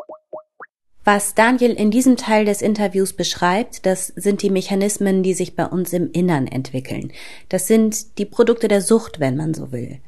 Was 1.04 1.34
Daniel 1.34 1.72
in 1.72 1.90
diesem 1.90 2.16
Teil 2.16 2.46
des 2.46 2.62
Interviews 2.62 3.14
beschreibt, 3.14 3.88
das 3.88 4.08
sind 4.08 4.44
die 4.44 4.52
Mechanismen, 4.52 5.24
die 5.24 5.34
sich 5.34 5.56
bei 5.56 5.66
uns 5.66 5.94
im 5.94 6.12
Innern 6.12 6.46
entwickeln. 6.46 7.12
Das 7.50 7.68
sind 7.68 8.20
die 8.20 8.26
Produkte 8.26 8.68
der 8.68 8.82
Sucht, 8.82 9.20
wenn 9.20 9.36
man 9.36 9.56
so 9.56 9.72
will. 9.72 10.00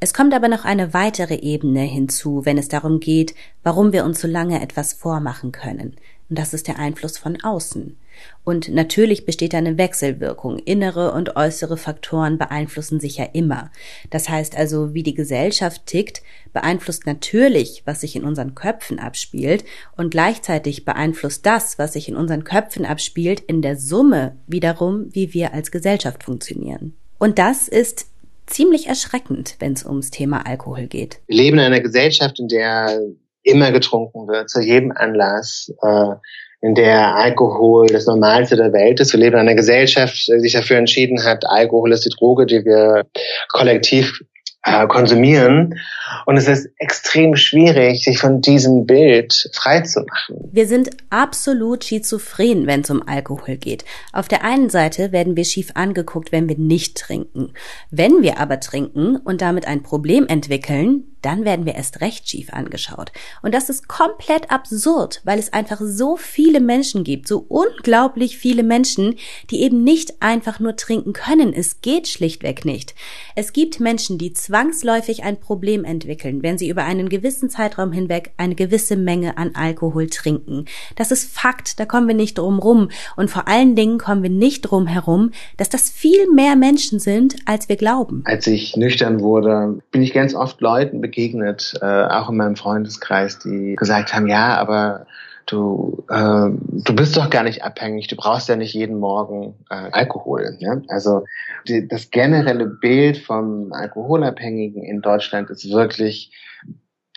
Es 0.00 0.12
kommt 0.12 0.34
aber 0.34 0.48
noch 0.48 0.64
eine 0.64 0.92
weitere 0.92 1.36
Ebene 1.36 1.82
hinzu, 1.82 2.44
wenn 2.46 2.58
es 2.58 2.66
darum 2.66 2.98
geht, 2.98 3.36
warum 3.62 3.92
wir 3.92 4.04
uns 4.04 4.20
so 4.20 4.26
lange 4.26 4.60
etwas 4.60 4.92
vormachen 4.92 5.52
können. 5.52 5.94
Und 6.28 6.38
das 6.38 6.52
ist 6.52 6.66
der 6.66 6.80
Einfluss 6.80 7.16
von 7.16 7.40
außen. 7.40 7.96
Und 8.44 8.68
natürlich 8.68 9.26
besteht 9.26 9.54
eine 9.54 9.78
Wechselwirkung. 9.78 10.58
Innere 10.58 11.12
und 11.12 11.36
äußere 11.36 11.76
Faktoren 11.76 12.38
beeinflussen 12.38 13.00
sich 13.00 13.18
ja 13.18 13.26
immer. 13.32 13.70
Das 14.10 14.28
heißt 14.28 14.56
also, 14.56 14.94
wie 14.94 15.02
die 15.02 15.14
Gesellschaft 15.14 15.86
tickt, 15.86 16.22
beeinflusst 16.52 17.06
natürlich, 17.06 17.82
was 17.84 18.00
sich 18.00 18.16
in 18.16 18.24
unseren 18.24 18.54
Köpfen 18.54 18.98
abspielt 18.98 19.64
und 19.96 20.10
gleichzeitig 20.10 20.84
beeinflusst 20.84 21.46
das, 21.46 21.78
was 21.78 21.92
sich 21.92 22.08
in 22.08 22.16
unseren 22.16 22.44
Köpfen 22.44 22.84
abspielt, 22.84 23.40
in 23.40 23.62
der 23.62 23.76
Summe 23.76 24.36
wiederum, 24.46 25.08
wie 25.12 25.34
wir 25.34 25.52
als 25.52 25.70
Gesellschaft 25.70 26.24
funktionieren. 26.24 26.96
Und 27.18 27.38
das 27.38 27.68
ist 27.68 28.06
ziemlich 28.46 28.86
erschreckend, 28.86 29.56
wenn 29.60 29.74
es 29.74 29.84
ums 29.84 30.10
Thema 30.10 30.46
Alkohol 30.46 30.86
geht. 30.86 31.20
Wir 31.26 31.36
leben 31.36 31.58
in 31.58 31.64
einer 31.64 31.80
Gesellschaft, 31.80 32.40
in 32.40 32.48
der 32.48 33.00
immer 33.42 33.72
getrunken 33.72 34.28
wird, 34.28 34.50
zu 34.50 34.60
jedem 34.60 34.92
Anlass. 34.92 35.72
Äh 35.82 36.14
in 36.62 36.74
der 36.74 37.14
Alkohol 37.14 37.86
das 37.86 38.06
Normalste 38.06 38.56
der 38.56 38.72
Welt 38.72 39.00
ist. 39.00 39.12
Wir 39.12 39.20
leben 39.20 39.34
in 39.34 39.40
einer 39.40 39.54
Gesellschaft, 39.54 40.28
die 40.28 40.40
sich 40.40 40.52
dafür 40.52 40.76
entschieden 40.76 41.24
hat, 41.24 41.44
Alkohol 41.46 41.92
ist 41.92 42.04
die 42.04 42.14
Droge, 42.16 42.46
die 42.46 42.64
wir 42.64 43.06
kollektiv 43.50 44.20
äh, 44.62 44.86
konsumieren. 44.86 45.80
Und 46.26 46.36
es 46.36 46.46
ist 46.46 46.68
extrem 46.76 47.34
schwierig, 47.34 48.04
sich 48.04 48.18
von 48.18 48.42
diesem 48.42 48.84
Bild 48.84 49.48
freizumachen. 49.54 50.36
Wir 50.52 50.66
sind 50.66 50.90
absolut 51.08 51.84
schizophren, 51.84 52.66
wenn 52.66 52.82
es 52.82 52.90
um 52.90 53.02
Alkohol 53.06 53.56
geht. 53.56 53.84
Auf 54.12 54.28
der 54.28 54.44
einen 54.44 54.68
Seite 54.68 55.12
werden 55.12 55.36
wir 55.36 55.44
schief 55.44 55.70
angeguckt, 55.74 56.30
wenn 56.30 56.48
wir 56.48 56.58
nicht 56.58 56.98
trinken. 56.98 57.54
Wenn 57.90 58.22
wir 58.22 58.38
aber 58.38 58.60
trinken 58.60 59.16
und 59.16 59.40
damit 59.40 59.66
ein 59.66 59.82
Problem 59.82 60.26
entwickeln, 60.26 61.09
dann 61.22 61.44
werden 61.44 61.66
wir 61.66 61.74
erst 61.74 62.00
recht 62.00 62.28
schief 62.28 62.52
angeschaut. 62.52 63.12
Und 63.42 63.54
das 63.54 63.68
ist 63.68 63.88
komplett 63.88 64.50
absurd, 64.50 65.20
weil 65.24 65.38
es 65.38 65.52
einfach 65.52 65.80
so 65.82 66.16
viele 66.16 66.60
Menschen 66.60 67.04
gibt, 67.04 67.28
so 67.28 67.44
unglaublich 67.48 68.38
viele 68.38 68.62
Menschen, 68.62 69.16
die 69.50 69.62
eben 69.62 69.84
nicht 69.84 70.22
einfach 70.22 70.60
nur 70.60 70.76
trinken 70.76 71.12
können. 71.12 71.52
Es 71.52 71.80
geht 71.80 72.08
schlichtweg 72.08 72.64
nicht. 72.64 72.94
Es 73.36 73.52
gibt 73.52 73.80
Menschen, 73.80 74.18
die 74.18 74.32
zwangsläufig 74.32 75.22
ein 75.24 75.40
Problem 75.40 75.84
entwickeln, 75.84 76.42
wenn 76.42 76.58
sie 76.58 76.68
über 76.68 76.84
einen 76.84 77.08
gewissen 77.08 77.50
Zeitraum 77.50 77.92
hinweg 77.92 78.32
eine 78.36 78.54
gewisse 78.54 78.96
Menge 78.96 79.36
an 79.38 79.52
Alkohol 79.54 80.08
trinken. 80.08 80.64
Das 80.96 81.10
ist 81.10 81.32
Fakt, 81.32 81.80
da 81.80 81.86
kommen 81.86 82.08
wir 82.08 82.14
nicht 82.14 82.38
drum 82.38 82.58
rum. 82.58 82.90
Und 83.16 83.30
vor 83.30 83.48
allen 83.48 83.76
Dingen 83.76 83.98
kommen 83.98 84.22
wir 84.22 84.30
nicht 84.30 84.62
drum 84.62 84.86
herum, 84.86 85.30
dass 85.56 85.68
das 85.68 85.90
viel 85.90 86.30
mehr 86.32 86.56
Menschen 86.56 86.98
sind, 86.98 87.36
als 87.44 87.68
wir 87.68 87.76
glauben. 87.76 88.22
Als 88.24 88.46
ich 88.46 88.76
nüchtern 88.76 89.20
wurde, 89.20 89.80
bin 89.90 90.02
ich 90.02 90.12
ganz 90.12 90.34
oft 90.34 90.60
Leuten 90.60 91.00
begegnet, 91.10 91.74
äh, 91.82 92.04
auch 92.04 92.30
in 92.30 92.36
meinem 92.36 92.56
Freundeskreis, 92.56 93.40
die 93.40 93.74
gesagt 93.76 94.14
haben, 94.14 94.28
ja, 94.28 94.56
aber 94.56 95.06
du, 95.46 96.04
äh, 96.08 96.50
du 96.50 96.94
bist 96.94 97.16
doch 97.16 97.30
gar 97.30 97.42
nicht 97.42 97.64
abhängig, 97.64 98.06
du 98.06 98.16
brauchst 98.16 98.48
ja 98.48 98.56
nicht 98.56 98.74
jeden 98.74 98.98
Morgen 98.98 99.56
äh, 99.68 99.90
Alkohol. 99.90 100.56
Ja? 100.60 100.80
Also 100.88 101.24
die, 101.66 101.88
das 101.88 102.10
generelle 102.10 102.66
Bild 102.66 103.18
vom 103.18 103.72
Alkoholabhängigen 103.72 104.84
in 104.84 105.00
Deutschland 105.00 105.50
ist 105.50 105.70
wirklich 105.70 106.32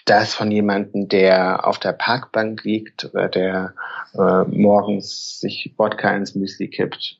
das 0.06 0.34
von 0.34 0.52
jemandem, 0.52 1.08
der 1.08 1.66
auf 1.66 1.80
der 1.80 1.94
Parkbank 1.94 2.64
liegt 2.64 3.06
oder 3.06 3.30
der 3.30 3.74
äh, 4.16 4.44
morgens 4.50 5.40
sich 5.40 5.74
Wodka 5.78 6.14
ins 6.16 6.36
Müsli 6.36 6.68
kippt. 6.68 7.20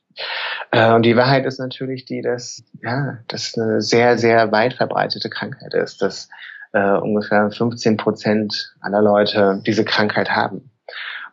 Äh, 0.70 0.92
und 0.92 1.02
die 1.02 1.16
Wahrheit 1.16 1.46
ist 1.46 1.58
natürlich 1.58 2.04
die, 2.04 2.20
dass 2.20 2.62
ja, 2.82 3.18
das 3.28 3.56
eine 3.56 3.80
sehr, 3.80 4.18
sehr 4.18 4.52
weit 4.52 4.74
verbreitete 4.74 5.30
Krankheit 5.30 5.74
ist, 5.74 6.02
dass 6.02 6.28
äh, 6.74 6.98
ungefähr 6.98 7.50
15 7.50 7.96
Prozent 7.96 8.74
aller 8.80 9.00
Leute 9.00 9.62
diese 9.64 9.84
Krankheit 9.84 10.30
haben. 10.30 10.70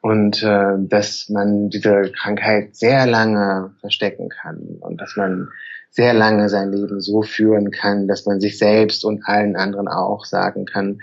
Und 0.02 0.42
äh, 0.42 0.78
dass 0.78 1.30
man 1.30 1.70
diese 1.70 2.12
Krankheit 2.12 2.76
sehr 2.76 3.06
lange 3.06 3.72
verstecken 3.82 4.30
kann 4.30 4.78
und 4.80 5.02
dass 5.02 5.16
man 5.16 5.50
sehr 5.94 6.14
lange 6.14 6.48
sein 6.48 6.72
Leben 6.72 7.02
so 7.02 7.22
führen 7.22 7.70
kann, 7.70 8.08
dass 8.08 8.26
man 8.26 8.40
sich 8.40 8.58
selbst 8.58 9.04
und 9.04 9.28
allen 9.28 9.58
anderen 9.58 9.90
auch 9.90 10.24
sagen 10.24 10.66
kann, 10.66 11.02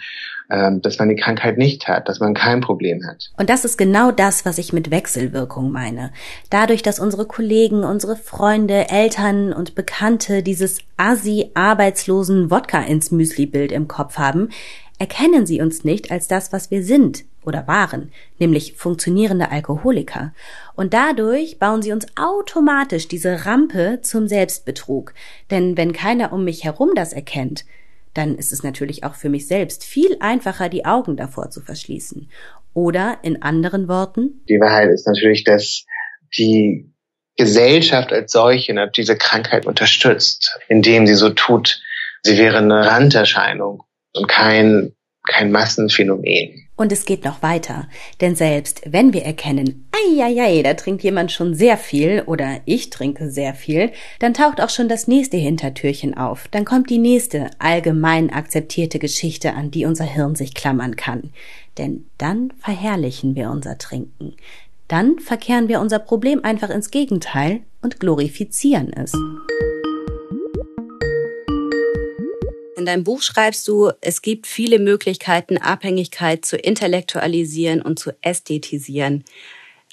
ähm, 0.50 0.80
dass 0.80 0.99
man 0.99 1.11
die 1.11 1.16
Krankheit 1.16 1.59
nicht 1.59 1.88
hat, 1.88 2.09
dass 2.09 2.21
man 2.21 2.33
kein 2.33 2.62
Problem 2.62 3.07
hat. 3.07 3.30
Und 3.37 3.50
das 3.50 3.66
ist 3.66 3.76
genau 3.76 4.11
das, 4.11 4.47
was 4.47 4.57
ich 4.57 4.73
mit 4.73 4.90
Wechselwirkung 4.90 5.71
meine. 5.71 6.11
Dadurch, 6.49 6.83
dass 6.83 7.00
unsere 7.00 7.26
Kollegen, 7.26 7.85
unsere 7.85 8.16
Freunde, 8.16 8.88
Eltern 8.88 9.52
und 9.52 9.75
Bekannte 9.75 10.42
dieses 10.42 10.78
Assi-arbeitslosen 10.97 12.50
Wodka 12.50 12.80
ins 12.80 13.11
Müsli-Bild 13.11 13.73
im 13.73 13.88
Kopf 13.88 14.16
haben, 14.16 14.49
erkennen 14.98 15.46
sie 15.46 15.60
uns 15.60 15.84
nicht 15.84 16.10
als 16.10 16.28
das, 16.28 16.52
was 16.52 16.70
wir 16.70 16.82
sind 16.82 17.24
oder 17.44 17.66
waren, 17.66 18.12
nämlich 18.38 18.74
funktionierende 18.74 19.50
Alkoholiker. 19.50 20.34
Und 20.74 20.92
dadurch 20.92 21.58
bauen 21.58 21.82
sie 21.82 21.92
uns 21.92 22.06
automatisch 22.16 23.08
diese 23.08 23.46
Rampe 23.46 24.00
zum 24.02 24.28
Selbstbetrug. 24.28 25.14
Denn 25.50 25.76
wenn 25.76 25.92
keiner 25.92 26.32
um 26.32 26.44
mich 26.44 26.64
herum 26.64 26.90
das 26.94 27.12
erkennt, 27.12 27.64
dann 28.14 28.36
ist 28.36 28.52
es 28.52 28.62
natürlich 28.62 29.04
auch 29.04 29.14
für 29.14 29.28
mich 29.28 29.46
selbst 29.46 29.84
viel 29.84 30.16
einfacher, 30.20 30.68
die 30.68 30.84
Augen 30.84 31.16
davor 31.16 31.50
zu 31.50 31.60
verschließen. 31.60 32.28
Oder 32.74 33.18
in 33.22 33.42
anderen 33.42 33.88
Worten? 33.88 34.44
Die 34.48 34.60
Wahrheit 34.60 34.90
ist 34.90 35.06
natürlich, 35.06 35.44
dass 35.44 35.84
die 36.36 36.92
Gesellschaft 37.36 38.12
als 38.12 38.32
solche 38.32 38.74
diese 38.94 39.16
Krankheit 39.16 39.66
unterstützt, 39.66 40.58
indem 40.68 41.06
sie 41.06 41.14
so 41.14 41.30
tut, 41.30 41.80
sie 42.22 42.36
wäre 42.36 42.58
eine 42.58 42.84
Randerscheinung 42.84 43.84
und 44.18 44.28
kein, 44.28 44.92
kein 45.26 45.50
Massenphänomen. 45.50 46.68
Und 46.76 46.92
es 46.92 47.04
geht 47.04 47.25
noch 47.25 47.42
weiter, 47.42 47.88
denn 48.20 48.37
selbst 48.37 48.82
wenn 48.87 49.12
wir 49.12 49.22
erkennen, 49.22 49.88
ei, 49.92 50.62
da 50.62 50.75
trinkt 50.75 51.02
jemand 51.02 51.32
schon 51.32 51.54
sehr 51.54 51.76
viel 51.76 52.22
oder 52.26 52.60
ich 52.66 52.90
trinke 52.90 53.30
sehr 53.30 53.54
viel, 53.54 53.90
dann 54.20 54.32
taucht 54.32 54.60
auch 54.60 54.70
schon 54.70 54.88
das 54.88 55.08
nächste 55.08 55.37
Hintertürchen 55.37 56.16
auf. 56.16 56.46
Dann 56.52 56.64
kommt 56.64 56.88
die 56.88 56.98
nächste 56.98 57.50
allgemein 57.58 58.32
akzeptierte 58.32 59.00
Geschichte, 59.00 59.54
an 59.54 59.72
die 59.72 59.87
unser 59.87 60.04
Hirn 60.04 60.37
sich 60.37 60.54
klammern 60.54 60.94
kann. 60.94 61.32
Denn 61.78 62.06
dann 62.16 62.52
verherrlichen 62.60 63.34
wir 63.34 63.50
unser 63.50 63.76
Trinken. 63.78 64.37
Dann 64.87 65.18
verkehren 65.18 65.68
wir 65.68 65.80
unser 65.80 65.98
Problem 65.98 66.44
einfach 66.44 66.70
ins 66.70 66.90
Gegenteil 66.90 67.60
und 67.82 68.00
glorifizieren 68.00 68.92
es. 68.92 69.12
In 72.78 72.87
deinem 72.87 73.02
Buch 73.02 73.23
schreibst 73.23 73.66
du, 73.66 73.90
es 74.00 74.23
gibt 74.23 74.47
viele 74.47 74.78
Möglichkeiten, 74.78 75.58
Abhängigkeit 75.58 76.44
zu 76.44 76.56
intellektualisieren 76.56 77.82
und 77.82 77.99
zu 77.99 78.12
ästhetisieren. 78.23 79.25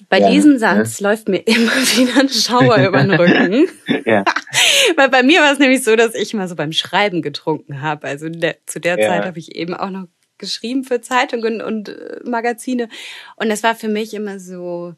Bei 0.07 0.19
ja, 0.19 0.29
diesem 0.29 0.59
Satz 0.59 0.99
ja. 0.99 1.09
läuft 1.09 1.27
mir 1.27 1.37
immer 1.47 1.71
wieder 1.71 2.19
ein 2.19 2.29
Schauer 2.29 2.77
über 2.87 3.01
den 3.01 3.11
Rücken. 3.11 3.67
ja. 4.05 4.23
Weil 4.97 5.09
bei 5.09 5.23
mir 5.23 5.41
war 5.41 5.51
es 5.51 5.57
nämlich 5.57 5.83
so, 5.83 5.95
dass 5.95 6.13
ich 6.13 6.35
mal 6.35 6.47
so 6.47 6.55
beim 6.55 6.73
Schreiben 6.73 7.23
getrunken 7.23 7.81
habe. 7.81 8.07
Also 8.07 8.29
der, 8.29 8.57
zu 8.67 8.79
der 8.79 8.99
ja. 8.99 9.07
Zeit 9.07 9.25
habe 9.25 9.39
ich 9.39 9.55
eben 9.55 9.73
auch 9.73 9.89
noch 9.89 10.05
geschrieben 10.37 10.83
für 10.83 11.01
Zeitungen 11.01 11.61
und 11.61 11.89
äh, 11.89 12.19
Magazine. 12.23 12.87
Und 13.35 13.49
das 13.49 13.63
war 13.63 13.73
für 13.73 13.87
mich 13.87 14.13
immer 14.13 14.39
so 14.39 14.93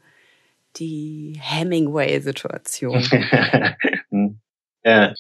die 0.76 1.40
Hemingway-Situation. 1.42 3.02
Hm. 4.10 4.40
ja. 4.84 5.14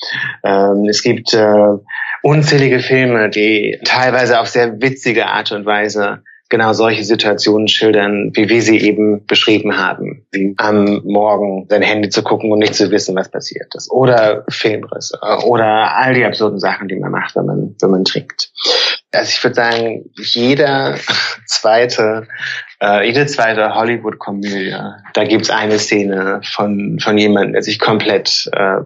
Ähm, 0.44 0.86
es 0.90 1.02
gibt 1.02 1.34
äh, 1.34 1.78
unzählige 2.22 2.80
Filme, 2.80 3.30
die 3.30 3.80
teilweise 3.84 4.40
auf 4.40 4.48
sehr 4.48 4.82
witzige 4.82 5.28
Art 5.28 5.52
und 5.52 5.66
Weise 5.66 6.24
genau 6.50 6.74
solche 6.74 7.04
Situationen 7.04 7.68
schildern, 7.68 8.32
wie 8.34 8.50
wir 8.50 8.62
sie 8.62 8.80
eben 8.80 9.26
beschrieben 9.26 9.78
haben. 9.78 10.26
Wie 10.32 10.54
am 10.58 11.02
Morgen 11.04 11.68
sein 11.70 11.82
Handy 11.82 12.10
zu 12.10 12.24
gucken 12.24 12.52
und 12.52 12.60
nicht 12.60 12.76
zu 12.76 12.90
wissen, 12.92 13.16
was 13.16 13.30
passiert 13.30 13.74
ist. 13.76 13.92
Oder 13.92 14.46
Filmrisse. 14.50 15.20
Oder 15.46 15.96
all 15.96 16.14
die 16.14 16.26
absurden 16.26 16.60
Sachen, 16.60 16.88
die 16.88 16.96
man 16.96 17.12
macht, 17.12 17.36
wenn 17.36 17.46
man, 17.46 17.76
wenn 17.82 17.92
man 17.92 18.06
trinkt. 18.06 18.52
Also 19.12 19.30
ich 19.30 19.44
würde 19.44 19.56
sagen, 19.56 20.06
jeder 20.16 20.96
zweite, 21.46 22.28
äh, 22.82 23.06
jede 23.06 23.26
zweite 23.26 23.74
Hollywood-Komödie, 23.74 24.76
da 25.14 25.24
gibt's 25.24 25.50
eine 25.50 25.80
Szene 25.80 26.42
von, 26.44 27.00
von 27.00 27.18
jemandem, 27.18 27.54
der 27.54 27.64
sich 27.64 27.80
komplett 27.80 28.50
äh, 28.54 28.80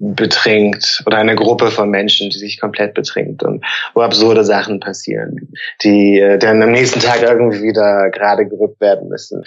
betrinkt 0.00 1.02
oder 1.06 1.18
eine 1.18 1.36
Gruppe 1.36 1.70
von 1.70 1.90
Menschen, 1.90 2.30
die 2.30 2.38
sich 2.38 2.58
komplett 2.58 2.94
betrinkt 2.94 3.42
und 3.42 3.62
wo 3.94 4.00
absurde 4.00 4.44
Sachen 4.44 4.80
passieren, 4.80 5.52
die 5.82 6.18
äh, 6.18 6.38
dann 6.38 6.62
am 6.62 6.72
nächsten 6.72 7.00
Tag 7.00 7.22
irgendwie 7.22 7.62
wieder 7.62 8.08
gerade 8.10 8.46
gerückt 8.46 8.80
werden 8.80 9.08
müssen. 9.10 9.44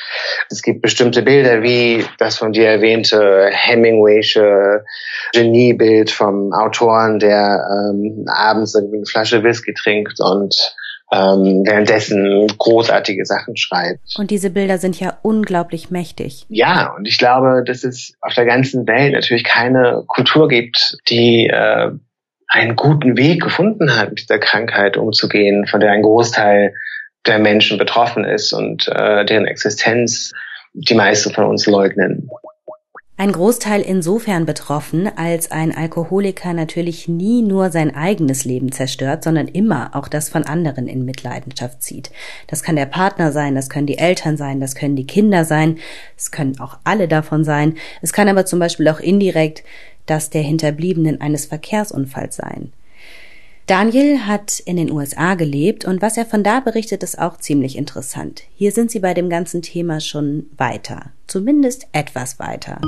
Es 0.51 0.61
gibt 0.61 0.83
bestimmte 0.83 1.23
Bilder 1.23 1.63
wie 1.63 2.05
das 2.19 2.37
von 2.37 2.53
dir 2.53 2.67
erwähnte 2.67 3.49
Hemingwaysche 3.51 4.85
Geniebild 5.33 6.11
vom 6.11 6.53
Autoren, 6.53 7.17
der 7.17 7.65
ähm, 7.89 8.25
abends 8.27 8.75
irgendwie 8.75 8.97
eine 8.97 9.05
Flasche 9.07 9.43
Whisky 9.43 9.73
trinkt 9.73 10.19
und 10.19 10.75
ähm, 11.13 11.63
währenddessen 11.65 12.47
großartige 12.57 13.25
Sachen 13.25 13.55
schreibt. 13.55 13.99
Und 14.17 14.31
diese 14.31 14.49
Bilder 14.49 14.79
sind 14.79 14.99
ja 14.99 15.17
unglaublich 15.21 15.91
mächtig. 15.91 16.45
Ja, 16.49 16.93
und 16.97 17.07
ich 17.07 17.19
glaube, 17.19 17.63
dass 17.65 17.83
es 17.83 18.15
auf 18.21 18.33
der 18.33 18.45
ganzen 18.45 18.87
Welt 18.87 19.13
natürlich 19.13 19.43
keine 19.43 20.03
Kultur 20.07 20.47
gibt, 20.47 20.97
die 21.09 21.47
äh, 21.47 21.91
einen 22.47 22.75
guten 22.75 23.15
Weg 23.15 23.43
gefunden 23.43 23.95
hat, 23.95 24.09
mit 24.09 24.21
dieser 24.21 24.39
Krankheit 24.39 24.97
umzugehen, 24.97 25.67
von 25.67 25.79
der 25.79 25.91
ein 25.91 26.01
Großteil 26.01 26.73
der 27.27 27.39
Menschen 27.39 27.77
betroffen 27.77 28.25
ist 28.25 28.51
und 28.51 28.87
äh, 28.87 29.25
deren 29.25 29.45
Existenz 29.45 30.33
die 30.73 30.95
meisten 30.95 31.31
von 31.31 31.45
uns 31.45 31.67
leugnen. 31.67 32.27
Ein 33.23 33.31
Großteil 33.31 33.79
insofern 33.79 34.45
betroffen, 34.45 35.09
als 35.15 35.49
ein 35.49 35.73
Alkoholiker 35.73 36.51
natürlich 36.51 37.07
nie 37.07 37.41
nur 37.41 37.71
sein 37.71 37.95
eigenes 37.95 38.43
Leben 38.43 38.73
zerstört, 38.73 39.23
sondern 39.23 39.47
immer 39.47 39.91
auch 39.95 40.09
das 40.09 40.27
von 40.27 40.43
anderen 40.43 40.89
in 40.89 41.05
Mitleidenschaft 41.05 41.81
zieht. 41.81 42.11
Das 42.47 42.63
kann 42.63 42.75
der 42.75 42.85
Partner 42.85 43.31
sein, 43.31 43.55
das 43.55 43.69
können 43.69 43.87
die 43.87 43.97
Eltern 43.97 44.35
sein, 44.35 44.59
das 44.59 44.75
können 44.75 44.97
die 44.97 45.07
Kinder 45.07 45.45
sein, 45.45 45.77
es 46.17 46.31
können 46.31 46.59
auch 46.59 46.79
alle 46.83 47.07
davon 47.07 47.45
sein. 47.45 47.77
Es 48.01 48.11
kann 48.11 48.27
aber 48.27 48.45
zum 48.45 48.59
Beispiel 48.59 48.89
auch 48.89 48.99
indirekt 48.99 49.63
das 50.05 50.29
der 50.29 50.41
Hinterbliebenen 50.41 51.21
eines 51.21 51.45
Verkehrsunfalls 51.45 52.35
sein. 52.35 52.73
Daniel 53.65 54.27
hat 54.27 54.59
in 54.59 54.75
den 54.75 54.91
USA 54.91 55.35
gelebt 55.35 55.85
und 55.85 56.01
was 56.01 56.17
er 56.17 56.25
von 56.25 56.43
da 56.43 56.59
berichtet, 56.59 57.01
ist 57.01 57.17
auch 57.17 57.37
ziemlich 57.37 57.77
interessant. 57.77 58.43
Hier 58.55 58.73
sind 58.73 58.91
sie 58.91 58.99
bei 58.99 59.13
dem 59.13 59.29
ganzen 59.29 59.61
Thema 59.61 60.01
schon 60.01 60.49
weiter, 60.57 61.11
zumindest 61.27 61.87
etwas 61.93 62.39
weiter. 62.39 62.81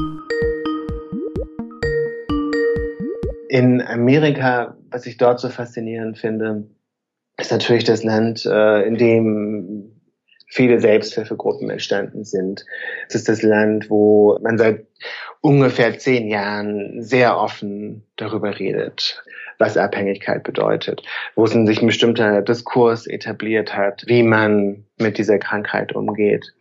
In 3.47 3.81
Amerika, 3.81 4.75
was 4.91 5.05
ich 5.05 5.15
dort 5.15 5.39
so 5.39 5.47
faszinierend 5.47 6.17
finde, 6.17 6.67
ist 7.37 7.51
natürlich 7.51 7.85
das 7.85 8.03
Land, 8.03 8.45
äh, 8.45 8.81
in 8.85 8.97
dem 8.97 9.91
viele 10.47 10.81
Selbsthilfegruppen 10.81 11.69
entstanden 11.69 12.25
sind. 12.25 12.65
Es 13.07 13.15
ist 13.15 13.29
das 13.29 13.43
Land, 13.43 13.89
wo 13.89 14.37
man 14.41 14.57
seit 14.57 14.87
ungefähr 15.39 15.97
zehn 15.97 16.27
Jahren 16.27 17.01
sehr 17.01 17.37
offen 17.37 18.03
darüber 18.17 18.59
redet 18.59 19.23
was 19.59 19.77
Abhängigkeit 19.77 20.43
bedeutet, 20.43 21.01
wo 21.35 21.45
es 21.45 21.51
sich 21.51 21.81
ein 21.81 21.87
bestimmter 21.87 22.41
Diskurs 22.41 23.07
etabliert 23.07 23.75
hat, 23.75 24.03
wie 24.07 24.23
man 24.23 24.85
mit 24.97 25.17
dieser 25.17 25.39
Krankheit 25.39 25.93
umgeht. 25.93 26.53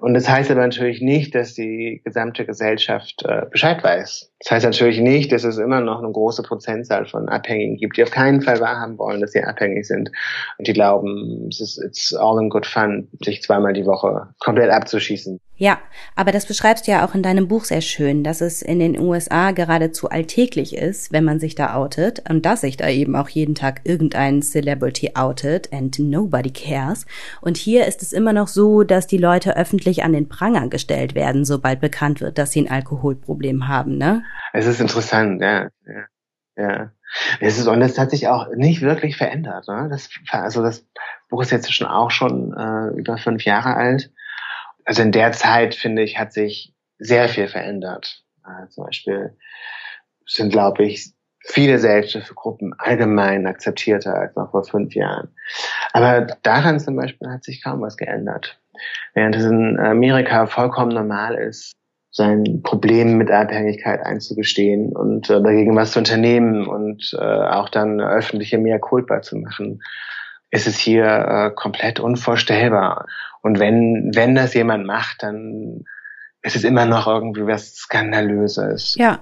Und 0.00 0.14
das 0.14 0.28
heißt 0.28 0.50
aber 0.50 0.60
natürlich 0.60 1.00
nicht, 1.00 1.34
dass 1.34 1.54
die 1.54 2.02
gesamte 2.04 2.44
Gesellschaft 2.44 3.22
äh, 3.26 3.46
Bescheid 3.50 3.82
weiß. 3.82 4.32
Das 4.40 4.50
heißt 4.50 4.64
natürlich 4.66 5.00
nicht, 5.00 5.32
dass 5.32 5.44
es 5.44 5.58
immer 5.58 5.80
noch 5.80 6.02
eine 6.02 6.12
große 6.12 6.42
Prozentzahl 6.42 7.06
von 7.06 7.28
Abhängigen 7.28 7.76
gibt, 7.76 7.96
die 7.96 8.02
auf 8.02 8.10
keinen 8.10 8.42
Fall 8.42 8.60
wahrhaben 8.60 8.98
wollen, 8.98 9.20
dass 9.20 9.32
sie 9.32 9.42
abhängig 9.42 9.86
sind 9.86 10.10
und 10.58 10.66
die 10.66 10.72
glauben, 10.72 11.48
es 11.48 11.60
ist 11.60 11.82
it's 11.82 12.14
all 12.14 12.40
in 12.40 12.50
good 12.50 12.66
fun, 12.66 13.08
sich 13.22 13.42
zweimal 13.42 13.72
die 13.72 13.86
Woche 13.86 14.28
komplett 14.40 14.70
abzuschießen. 14.70 15.40
Ja, 15.60 15.78
aber 16.16 16.32
das 16.32 16.46
beschreibst 16.46 16.86
du 16.86 16.92
ja 16.92 17.04
auch 17.04 17.14
in 17.14 17.22
deinem 17.22 17.46
Buch 17.46 17.64
sehr 17.64 17.82
schön, 17.82 18.24
dass 18.24 18.40
es 18.40 18.62
in 18.62 18.78
den 18.78 18.98
USA 18.98 19.50
geradezu 19.50 20.08
alltäglich 20.08 20.74
ist, 20.74 21.12
wenn 21.12 21.22
man 21.22 21.38
sich 21.38 21.54
da 21.54 21.74
outet 21.74 22.30
und 22.30 22.46
dass 22.46 22.62
sich 22.62 22.78
da 22.78 22.88
eben 22.88 23.14
auch 23.14 23.28
jeden 23.28 23.54
Tag 23.54 23.82
irgendein 23.84 24.40
Celebrity 24.40 25.10
outet 25.16 25.70
and 25.70 25.98
nobody 25.98 26.50
cares. 26.50 27.04
Und 27.42 27.58
hier 27.58 27.84
ist 27.84 28.00
es 28.00 28.14
immer 28.14 28.32
noch 28.32 28.48
so, 28.48 28.84
dass 28.84 29.06
die 29.06 29.18
Leute 29.18 29.54
öffentlich 29.54 30.02
an 30.02 30.14
den 30.14 30.30
Pranger 30.30 30.66
gestellt 30.68 31.14
werden, 31.14 31.44
sobald 31.44 31.80
bekannt 31.80 32.22
wird, 32.22 32.38
dass 32.38 32.52
sie 32.52 32.62
ein 32.62 32.70
Alkoholproblem 32.70 33.68
haben, 33.68 33.98
ne? 33.98 34.24
Es 34.54 34.64
ist 34.64 34.80
interessant, 34.80 35.42
ja. 35.42 35.68
ja. 35.86 36.06
Ja. 36.56 36.90
Es 37.38 37.58
ist, 37.58 37.66
und 37.66 37.82
es 37.82 37.98
hat 37.98 38.12
sich 38.12 38.28
auch 38.28 38.48
nicht 38.54 38.80
wirklich 38.80 39.18
verändert. 39.18 39.68
Ne? 39.68 39.88
Das, 39.90 40.08
also 40.30 40.62
das 40.62 40.86
Buch 41.28 41.42
ist 41.42 41.50
jetzt 41.50 41.70
schon 41.70 41.86
auch 41.86 42.10
schon 42.10 42.54
äh, 42.54 42.98
über 42.98 43.18
fünf 43.18 43.44
Jahre 43.44 43.74
alt 43.76 44.10
also 44.90 45.02
in 45.02 45.12
der 45.12 45.30
Zeit, 45.30 45.76
finde 45.76 46.02
ich, 46.02 46.18
hat 46.18 46.32
sich 46.32 46.74
sehr 46.98 47.28
viel 47.28 47.46
verändert. 47.46 48.24
Äh, 48.44 48.66
zum 48.70 48.86
Beispiel 48.86 49.36
sind, 50.26 50.50
glaube 50.50 50.82
ich, 50.82 51.12
viele 51.44 51.78
Selbsthilfegruppen 51.78 52.74
allgemein 52.76 53.46
akzeptierter 53.46 54.16
als 54.16 54.34
noch 54.34 54.50
vor 54.50 54.64
fünf 54.64 54.96
Jahren. 54.96 55.28
Aber 55.92 56.22
daran 56.42 56.80
zum 56.80 56.96
Beispiel 56.96 57.30
hat 57.30 57.44
sich 57.44 57.62
kaum 57.62 57.82
was 57.82 57.96
geändert. 57.96 58.60
Während 59.14 59.36
es 59.36 59.44
in 59.44 59.78
Amerika 59.78 60.46
vollkommen 60.46 60.92
normal 60.92 61.36
ist, 61.36 61.70
sein 62.10 62.60
Problem 62.64 63.16
mit 63.16 63.30
Abhängigkeit 63.30 64.04
einzugestehen 64.04 64.90
und 64.90 65.30
äh, 65.30 65.40
dagegen 65.40 65.76
was 65.76 65.92
zu 65.92 66.00
unternehmen 66.00 66.66
und 66.66 67.16
äh, 67.16 67.24
auch 67.24 67.68
dann 67.68 68.00
öffentliche 68.00 68.58
mehr 68.58 68.80
Culpa 68.80 69.22
zu 69.22 69.36
machen, 69.36 69.80
ist 70.50 70.66
es 70.66 70.78
hier 70.78 71.04
äh, 71.04 71.50
komplett 71.54 72.00
unvorstellbar. 72.00 73.06
Und 73.42 73.58
wenn, 73.58 74.10
wenn 74.14 74.34
das 74.34 74.54
jemand 74.54 74.86
macht, 74.86 75.22
dann 75.22 75.84
ist 76.42 76.56
es 76.56 76.64
immer 76.64 76.86
noch 76.86 77.06
irgendwie 77.06 77.46
was 77.46 77.74
Skandalöses. 77.74 78.96
Ja, 78.98 79.20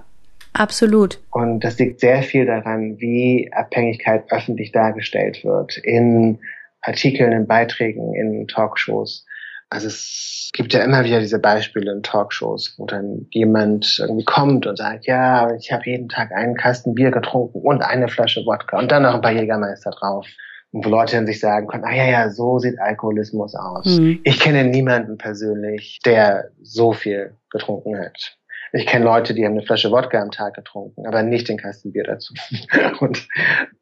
absolut. 0.53 1.19
Und 1.31 1.61
das 1.61 1.77
liegt 1.77 1.99
sehr 1.99 2.23
viel 2.23 2.45
daran, 2.45 2.99
wie 2.99 3.51
Abhängigkeit 3.53 4.25
öffentlich 4.31 4.71
dargestellt 4.71 5.43
wird. 5.43 5.77
In 5.77 6.39
Artikeln, 6.81 7.31
in 7.31 7.47
Beiträgen, 7.47 8.15
in 8.15 8.47
Talkshows. 8.47 9.25
Also 9.69 9.87
es 9.87 10.49
gibt 10.53 10.73
ja 10.73 10.83
immer 10.83 11.03
wieder 11.03 11.19
diese 11.19 11.37
Beispiele 11.37 11.91
in 11.91 12.01
Talkshows, 12.01 12.73
wo 12.77 12.87
dann 12.87 13.27
jemand 13.29 13.99
irgendwie 13.99 14.25
kommt 14.25 14.65
und 14.65 14.77
sagt, 14.77 15.05
ja, 15.05 15.53
ich 15.53 15.71
habe 15.71 15.83
jeden 15.85 16.09
Tag 16.09 16.31
einen 16.31 16.55
Kasten 16.55 16.95
Bier 16.95 17.11
getrunken 17.11 17.61
und 17.61 17.83
eine 17.83 18.07
Flasche 18.07 18.43
Wodka 18.45 18.79
und 18.79 18.91
dann 18.91 19.03
noch 19.03 19.13
ein 19.13 19.21
paar 19.21 19.31
Jägermeister 19.31 19.91
drauf 19.91 20.25
und 20.71 20.85
wo 20.85 20.89
Leute 20.89 21.15
dann 21.15 21.25
sich 21.25 21.39
sagen 21.39 21.67
können, 21.67 21.83
ah 21.83 21.95
ja, 21.95 22.05
ja, 22.05 22.29
so 22.29 22.59
sieht 22.59 22.79
Alkoholismus 22.79 23.55
aus. 23.55 23.85
Mhm. 23.85 24.19
Ich 24.23 24.39
kenne 24.39 24.63
niemanden 24.63 25.17
persönlich, 25.17 25.99
der 26.05 26.51
so 26.61 26.93
viel 26.93 27.33
getrunken 27.49 27.97
hat. 27.97 28.37
Ich 28.71 28.85
kenne 28.85 29.05
Leute, 29.05 29.33
die 29.33 29.45
haben 29.45 29.53
eine 29.53 29.63
Flasche 29.63 29.91
Wodka 29.91 30.21
am 30.21 30.29
Tag 30.29 30.53
getrunken, 30.53 31.07
aber 31.07 31.23
nicht 31.23 31.49
den 31.49 31.57
Kasten 31.57 31.91
Bier 31.91 32.03
dazu. 32.03 32.35
Und 32.99 33.27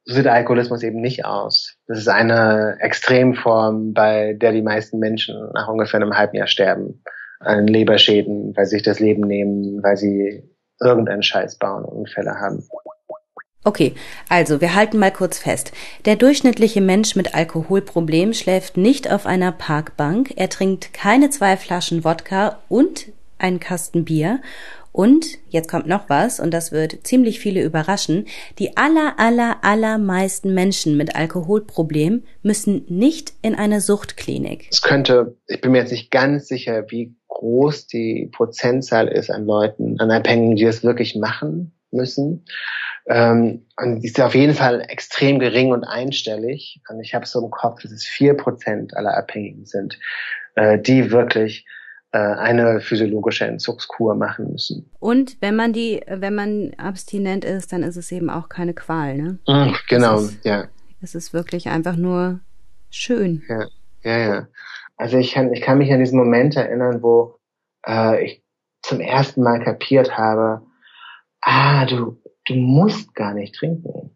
so 0.05 0.15
sieht 0.15 0.27
Alkoholismus 0.27 0.81
eben 0.83 1.01
nicht 1.01 1.25
aus. 1.25 1.75
Das 1.87 1.97
ist 1.97 2.07
eine 2.07 2.77
Extremform, 2.79 3.93
bei 3.93 4.33
der 4.33 4.53
die 4.53 4.61
meisten 4.61 4.99
Menschen 4.99 5.35
nach 5.53 5.67
ungefähr 5.67 5.99
einem 5.99 6.17
halben 6.17 6.37
Jahr 6.37 6.47
sterben. 6.47 7.03
An 7.39 7.67
Leberschäden, 7.67 8.55
weil 8.55 8.65
sie 8.65 8.77
sich 8.77 8.83
das 8.83 8.99
Leben 8.99 9.21
nehmen, 9.21 9.83
weil 9.83 9.95
sie 9.95 10.43
irgendeinen 10.81 11.21
Scheiß 11.21 11.59
bauen 11.59 11.85
und 11.85 11.99
Unfälle 11.99 12.39
haben. 12.39 12.63
Okay, 13.63 13.95
also 14.29 14.61
wir 14.61 14.75
halten 14.75 14.97
mal 14.97 15.11
kurz 15.11 15.39
fest. 15.39 15.73
Der 16.05 16.15
durchschnittliche 16.15 16.79
Mensch 16.79 17.15
mit 17.15 17.35
Alkoholproblem 17.35 18.33
schläft 18.33 18.77
nicht 18.77 19.11
auf 19.11 19.25
einer 19.25 19.51
Parkbank, 19.51 20.33
er 20.35 20.49
trinkt 20.49 20.93
keine 20.93 21.29
zwei 21.29 21.57
Flaschen 21.57 22.03
Wodka 22.03 22.59
und 22.69 23.07
einen 23.39 23.59
Kasten 23.59 24.05
Bier 24.05 24.39
und 24.97 25.27
jetzt 25.49 25.69
kommt 25.69 25.85
noch 25.85 26.09
was, 26.09 26.39
und 26.39 26.51
das 26.51 26.71
wird 26.71 27.05
ziemlich 27.05 27.39
viele 27.39 27.61
überraschen, 27.61 28.25
die 28.57 28.77
aller, 28.77 29.19
aller, 29.19 29.57
allermeisten 29.61 30.55
Menschen 30.55 30.97
mit 30.97 31.15
Alkoholproblem 31.15 32.23
müssen 32.41 32.83
nicht 32.89 33.33
in 33.43 33.53
eine 33.53 33.79
Suchtklinik. 33.79 34.67
Es 34.71 34.81
könnte, 34.81 35.37
ich 35.45 35.61
bin 35.61 35.73
mir 35.73 35.77
jetzt 35.77 35.91
nicht 35.91 36.09
ganz 36.09 36.47
sicher, 36.47 36.85
wie 36.89 37.15
groß 37.27 37.85
die 37.85 38.31
Prozentzahl 38.31 39.07
ist 39.07 39.29
an 39.29 39.45
Leuten, 39.45 39.99
an 39.99 40.09
Abhängigen, 40.09 40.55
die 40.55 40.65
das 40.65 40.83
wirklich 40.83 41.15
machen 41.15 41.73
müssen. 41.91 42.45
Ähm, 43.09 43.65
und 43.77 44.01
die 44.01 44.07
ist 44.07 44.19
auf 44.19 44.35
jeden 44.35 44.53
Fall 44.53 44.81
extrem 44.81 45.39
gering 45.39 45.71
und 45.71 45.83
einstellig. 45.83 46.81
Und 46.89 46.99
ich 46.99 47.13
habe 47.15 47.25
so 47.25 47.43
im 47.43 47.51
Kopf, 47.51 47.81
dass 47.81 47.91
es 47.91 48.05
vier 48.05 48.33
Prozent 48.33 48.95
aller 48.95 49.15
Abhängigen 49.15 49.65
sind, 49.65 49.97
äh, 50.55 50.77
die 50.77 51.11
wirklich 51.11 51.65
äh, 52.11 52.17
eine 52.17 52.81
physiologische 52.81 53.45
Entzugskur 53.45 54.15
machen 54.15 54.51
müssen. 54.51 54.89
Und 54.99 55.37
wenn 55.41 55.55
man 55.55 55.71
die, 55.71 56.01
wenn 56.07 56.35
man 56.35 56.73
abstinent 56.77 57.45
ist, 57.45 57.71
dann 57.71 57.83
ist 57.83 57.95
es 57.95 58.11
eben 58.11 58.29
auch 58.29 58.49
keine 58.49 58.73
Qual, 58.73 59.17
ne? 59.17 59.39
Mm, 59.47 59.73
genau, 59.87 60.19
ist, 60.19 60.43
ja. 60.43 60.67
Es 61.01 61.15
ist 61.15 61.33
wirklich 61.33 61.69
einfach 61.69 61.95
nur 61.95 62.39
schön. 62.89 63.43
Ja, 63.47 63.67
ja, 64.03 64.17
ja. 64.17 64.47
Also 64.97 65.17
ich 65.17 65.33
kann, 65.33 65.53
ich 65.53 65.61
kann 65.61 65.77
mich 65.77 65.91
an 65.93 65.99
diesen 65.99 66.17
Moment 66.17 66.55
erinnern, 66.55 67.03
wo 67.03 67.39
äh, 67.87 68.25
ich 68.25 68.43
zum 68.81 68.99
ersten 68.99 69.43
Mal 69.43 69.63
kapiert 69.63 70.17
habe, 70.17 70.65
ah, 71.41 71.85
du, 71.85 72.17
du 72.47 72.55
musst 72.55 73.13
gar 73.13 73.33
nicht 73.33 73.55
trinken. 73.55 74.15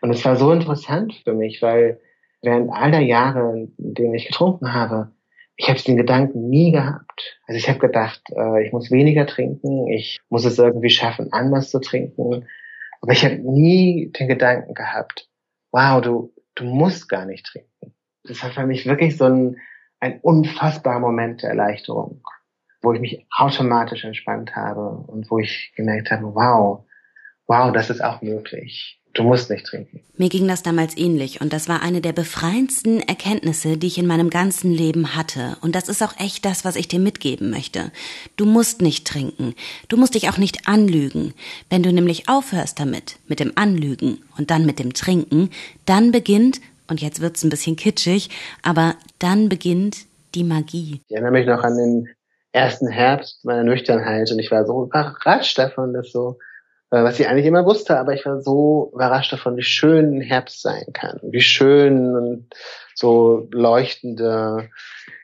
Und 0.00 0.10
es 0.10 0.24
war 0.24 0.36
so 0.36 0.52
interessant 0.52 1.14
für 1.24 1.34
mich, 1.34 1.62
weil 1.62 2.00
während 2.42 2.70
all 2.72 2.90
der 2.90 3.02
Jahre, 3.02 3.68
in 3.76 3.94
denen 3.94 4.14
ich 4.14 4.26
getrunken 4.26 4.72
habe, 4.72 5.12
ich 5.56 5.68
habe 5.68 5.80
den 5.80 5.98
Gedanken 5.98 6.48
nie 6.48 6.72
gehabt. 6.72 7.38
Also 7.46 7.58
ich 7.58 7.68
habe 7.68 7.78
gedacht, 7.78 8.22
äh, 8.34 8.64
ich 8.64 8.72
muss 8.72 8.90
weniger 8.90 9.26
trinken, 9.26 9.88
ich 9.88 10.18
muss 10.30 10.46
es 10.46 10.58
irgendwie 10.58 10.88
schaffen, 10.88 11.32
anders 11.32 11.70
zu 11.70 11.80
trinken. 11.80 12.46
Aber 13.02 13.12
ich 13.12 13.24
habe 13.24 13.36
nie 13.36 14.10
den 14.18 14.28
Gedanken 14.28 14.74
gehabt, 14.74 15.28
wow, 15.70 16.00
du, 16.00 16.32
du 16.54 16.64
musst 16.64 17.08
gar 17.08 17.26
nicht 17.26 17.44
trinken. 17.44 17.94
Das 18.24 18.42
war 18.42 18.50
für 18.50 18.66
mich 18.66 18.86
wirklich 18.86 19.18
so 19.18 19.26
ein, 19.26 19.56
ein 20.00 20.20
unfassbarer 20.20 21.00
Moment 21.00 21.42
der 21.42 21.50
Erleichterung, 21.50 22.22
wo 22.80 22.94
ich 22.94 23.00
mich 23.00 23.26
automatisch 23.36 24.04
entspannt 24.04 24.56
habe 24.56 25.04
und 25.08 25.30
wo 25.30 25.38
ich 25.38 25.72
gemerkt 25.76 26.10
habe, 26.10 26.34
wow, 26.34 26.86
wow, 27.50 27.72
das 27.72 27.90
ist 27.90 28.02
auch 28.02 28.22
möglich. 28.22 28.96
Du 29.12 29.24
musst 29.24 29.50
nicht 29.50 29.66
trinken. 29.66 30.00
Mir 30.16 30.28
ging 30.28 30.46
das 30.46 30.62
damals 30.62 30.96
ähnlich 30.96 31.40
und 31.40 31.52
das 31.52 31.68
war 31.68 31.82
eine 31.82 32.00
der 32.00 32.12
befreiendsten 32.12 33.00
Erkenntnisse, 33.00 33.76
die 33.76 33.88
ich 33.88 33.98
in 33.98 34.06
meinem 34.06 34.30
ganzen 34.30 34.72
Leben 34.72 35.16
hatte. 35.16 35.56
Und 35.60 35.74
das 35.74 35.88
ist 35.88 36.00
auch 36.00 36.14
echt 36.20 36.44
das, 36.44 36.64
was 36.64 36.76
ich 36.76 36.86
dir 36.86 37.00
mitgeben 37.00 37.50
möchte. 37.50 37.90
Du 38.36 38.46
musst 38.46 38.82
nicht 38.82 39.04
trinken. 39.04 39.56
Du 39.88 39.96
musst 39.96 40.14
dich 40.14 40.28
auch 40.28 40.38
nicht 40.38 40.68
anlügen. 40.68 41.34
Wenn 41.68 41.82
du 41.82 41.92
nämlich 41.92 42.28
aufhörst 42.28 42.78
damit, 42.78 43.16
mit 43.26 43.40
dem 43.40 43.50
Anlügen 43.56 44.18
und 44.38 44.52
dann 44.52 44.64
mit 44.64 44.78
dem 44.78 44.92
Trinken, 44.92 45.50
dann 45.86 46.12
beginnt, 46.12 46.60
und 46.86 47.02
jetzt 47.02 47.20
wird's 47.20 47.42
ein 47.42 47.50
bisschen 47.50 47.74
kitschig, 47.74 48.30
aber 48.62 48.94
dann 49.18 49.48
beginnt 49.48 50.06
die 50.36 50.44
Magie. 50.44 51.00
Ich 51.08 51.16
erinnere 51.16 51.32
mich 51.32 51.46
noch 51.48 51.64
an 51.64 51.76
den 51.76 52.08
ersten 52.52 52.86
Herbst 52.86 53.44
meiner 53.44 53.64
Nüchternheit 53.64 54.30
und 54.30 54.38
ich 54.38 54.52
war 54.52 54.64
so 54.64 54.84
überrascht 54.84 55.58
davon, 55.58 55.92
dass 55.92 56.12
so 56.12 56.38
was 56.90 57.20
ich 57.20 57.28
eigentlich 57.28 57.46
immer 57.46 57.64
wusste, 57.64 57.98
aber 57.98 58.14
ich 58.14 58.26
war 58.26 58.40
so 58.40 58.90
überrascht 58.94 59.32
davon, 59.32 59.56
wie 59.56 59.62
schön 59.62 60.20
Herbst 60.20 60.60
sein 60.60 60.86
kann, 60.92 61.20
wie 61.22 61.40
schön 61.40 62.16
und 62.16 62.46
so 62.94 63.48
leuchtende 63.52 64.68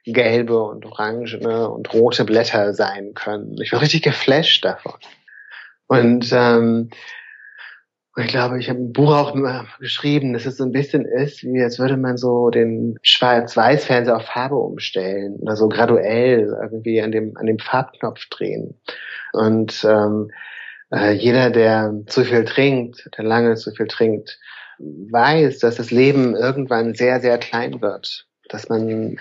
gelbe 0.05 0.63
und 0.63 0.87
orangene 0.87 1.69
und 1.69 1.93
rote 1.93 2.25
Blätter 2.25 2.73
sein 2.73 3.15
können. 3.15 3.61
Ich 3.61 3.73
war 3.73 3.81
richtig 3.81 4.03
geflasht 4.03 4.65
davon. 4.65 4.95
Und 5.89 6.33
ähm, 6.33 6.91
ich 8.19 8.29
glaube, 8.29 8.59
ich 8.59 8.71
habe 8.71 8.79
ein 8.79 8.93
Buch 8.93 9.15
auch 9.15 9.35
nur 9.35 9.67
geschrieben, 9.79 10.33
dass 10.33 10.47
es 10.47 10.57
so 10.57 10.65
ein 10.65 10.73
bisschen 10.73 11.05
ist, 11.05 11.43
wie 11.43 11.63
als 11.63 11.79
würde 11.79 11.97
man 11.97 12.17
so 12.17 12.49
den 12.49 12.99
Schwarz-Weiß-Fernseher 13.03 14.17
auf 14.17 14.25
Farbe 14.25 14.57
umstellen 14.57 15.37
oder 15.41 15.57
so 15.57 15.69
graduell 15.69 16.57
irgendwie 16.63 17.03
an 17.03 17.13
dem, 17.13 17.37
an 17.37 17.47
dem 17.47 17.59
Farbknopf 17.59 18.27
drehen. 18.31 18.81
Und 19.33 19.85
ähm, 19.85 20.31
äh, 20.93 21.13
jeder, 21.13 21.51
der 21.51 22.03
zu 22.07 22.25
viel 22.25 22.45
trinkt, 22.45 23.09
der 23.17 23.25
lange 23.25 23.55
zu 23.57 23.73
viel 23.73 23.87
trinkt, 23.87 24.39
weiß, 24.79 25.59
dass 25.61 25.77
das 25.77 25.91
Leben 25.91 26.35
irgendwann 26.35 26.95
sehr, 26.95 27.21
sehr 27.21 27.39
klein 27.39 27.81
wird. 27.81 28.27
Dass 28.49 28.69
man 28.69 28.83
einen 28.83 29.19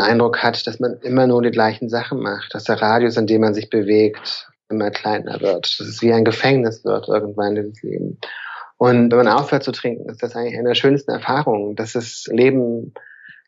Eindruck 0.00 0.42
hat, 0.42 0.66
dass 0.66 0.78
man 0.78 0.98
immer 1.02 1.26
nur 1.26 1.42
die 1.42 1.50
gleichen 1.50 1.88
Sachen 1.88 2.20
macht, 2.20 2.54
dass 2.54 2.64
der 2.64 2.80
Radius, 2.80 3.16
in 3.16 3.26
dem 3.26 3.40
man 3.40 3.54
sich 3.54 3.70
bewegt, 3.70 4.48
immer 4.68 4.90
kleiner 4.90 5.40
wird. 5.40 5.80
Dass 5.80 5.88
es 5.88 6.02
wie 6.02 6.12
ein 6.12 6.24
Gefängnis 6.24 6.84
wird 6.84 7.08
irgendwann 7.08 7.56
dieses 7.56 7.82
Leben. 7.82 8.18
Und 8.76 9.10
wenn 9.10 9.18
man 9.18 9.28
aufhört 9.28 9.64
zu 9.64 9.72
trinken, 9.72 10.08
ist 10.08 10.22
das 10.22 10.36
eigentlich 10.36 10.56
eine 10.56 10.68
der 10.68 10.74
schönsten 10.76 11.10
Erfahrungen, 11.10 11.74
dass 11.74 11.94
das 11.94 12.28
Leben 12.30 12.94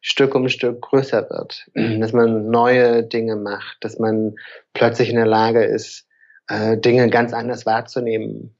Stück 0.00 0.34
um 0.34 0.48
Stück 0.48 0.80
größer 0.80 1.28
wird, 1.30 1.66
dass 2.00 2.12
man 2.12 2.50
neue 2.50 3.04
Dinge 3.04 3.36
macht, 3.36 3.76
dass 3.80 3.98
man 3.98 4.34
plötzlich 4.72 5.10
in 5.10 5.16
der 5.16 5.26
Lage 5.26 5.62
ist, 5.62 6.06
äh, 6.50 6.76
Dinge 6.76 7.08
ganz 7.08 7.32
anders 7.32 7.64
wahrzunehmen 7.64 8.54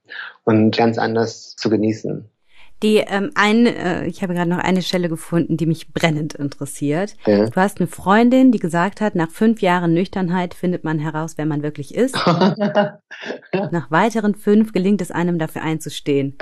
und 0.44 0.76
ganz 0.76 0.96
anders 0.96 1.57
zu 1.57 1.68
genießen. 1.68 2.24
Die 2.83 2.96
ähm, 2.96 3.31
ein, 3.35 3.66
äh, 3.66 4.07
ich 4.07 4.22
habe 4.22 4.33
gerade 4.33 4.48
noch 4.48 4.59
eine 4.59 4.81
Stelle 4.81 5.11
gefunden, 5.11 5.59
die 5.59 5.66
mich 5.66 5.92
brennend 5.92 6.35
interessiert. 6.35 7.14
Ja. 7.26 7.44
Du 7.44 7.57
hast 7.57 7.79
eine 7.79 7.88
Freundin, 7.88 8.53
die 8.53 8.59
gesagt 8.59 9.03
hat, 9.03 9.14
nach 9.14 9.31
fünf 9.31 9.61
Jahren 9.61 9.92
Nüchternheit 9.92 10.55
findet 10.55 10.83
man 10.83 10.98
heraus, 10.98 11.35
wer 11.37 11.44
man 11.44 11.62
wirklich 11.62 11.94
ist. 11.94 12.16
nach 13.70 13.90
weiteren 13.90 14.35
fünf 14.35 14.72
gelingt 14.72 15.00
es 15.00 15.11
einem 15.11 15.38
dafür 15.38 15.62
einzustehen. 15.62 16.37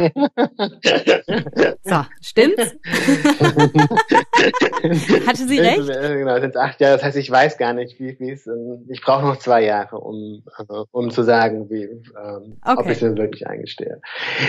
so, 1.82 2.04
stimmt's? 2.20 2.76
Hatte 5.26 5.46
sie 5.46 5.58
recht? 5.58 5.86
Genau, 5.86 6.40
sind 6.40 6.56
acht 6.56 6.80
Jahre. 6.80 6.94
Das 6.94 7.04
heißt, 7.04 7.16
ich 7.16 7.30
weiß 7.30 7.58
gar 7.58 7.72
nicht, 7.72 7.98
wie 7.98 8.18
wie 8.18 8.30
es. 8.30 8.46
Ähm, 8.46 8.86
ich 8.88 9.02
brauche 9.02 9.24
noch 9.24 9.36
zwei 9.36 9.64
Jahre, 9.64 9.98
um 9.98 10.42
also, 10.56 10.86
um 10.90 11.10
zu 11.10 11.22
sagen, 11.22 11.68
wie 11.70 11.84
ähm, 11.84 12.58
okay. 12.64 12.76
ob 12.76 12.86
ich 12.86 13.02
es 13.02 13.16
wirklich 13.16 13.46
eingestehe. 13.46 14.00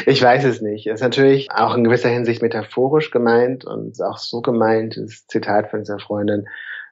Ich 0.06 0.22
weiß 0.22 0.44
es 0.46 0.62
nicht. 0.62 0.88
Es 0.88 0.96
ist 0.96 1.02
natürlich 1.02 1.52
auch 1.52 1.76
in 1.76 1.84
gewisser 1.84 2.10
Hinsicht 2.10 2.42
metaphorisch 2.42 3.12
gemeint 3.12 3.66
und 3.66 4.02
auch 4.02 4.18
so 4.18 4.42
gemeint, 4.42 4.98
das 4.98 5.28
Zitat 5.28 5.70
von 5.70 5.80
dieser 5.80 6.00
Freundin, 6.00 6.48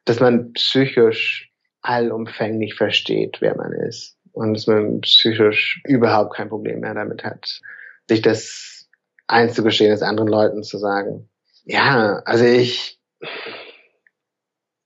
dass 0.06 0.20
man 0.20 0.54
psychisch 0.54 1.52
allumfänglich 1.82 2.76
versteht, 2.76 3.38
wer 3.40 3.56
man 3.56 3.72
ist. 3.72 4.17
Und 4.38 4.54
dass 4.54 4.68
man 4.68 5.02
psychisch 5.02 5.82
überhaupt 5.84 6.36
kein 6.36 6.50
Problem 6.50 6.82
mehr 6.82 6.94
damit 6.94 7.24
hat, 7.24 7.60
sich 8.08 8.22
das 8.22 8.88
einzugestehen, 9.26 9.92
es 9.92 10.04
anderen 10.04 10.30
Leuten 10.30 10.62
zu 10.62 10.78
sagen. 10.78 11.28
Ja, 11.66 12.22
also 12.24 12.46
ich, 12.46 13.00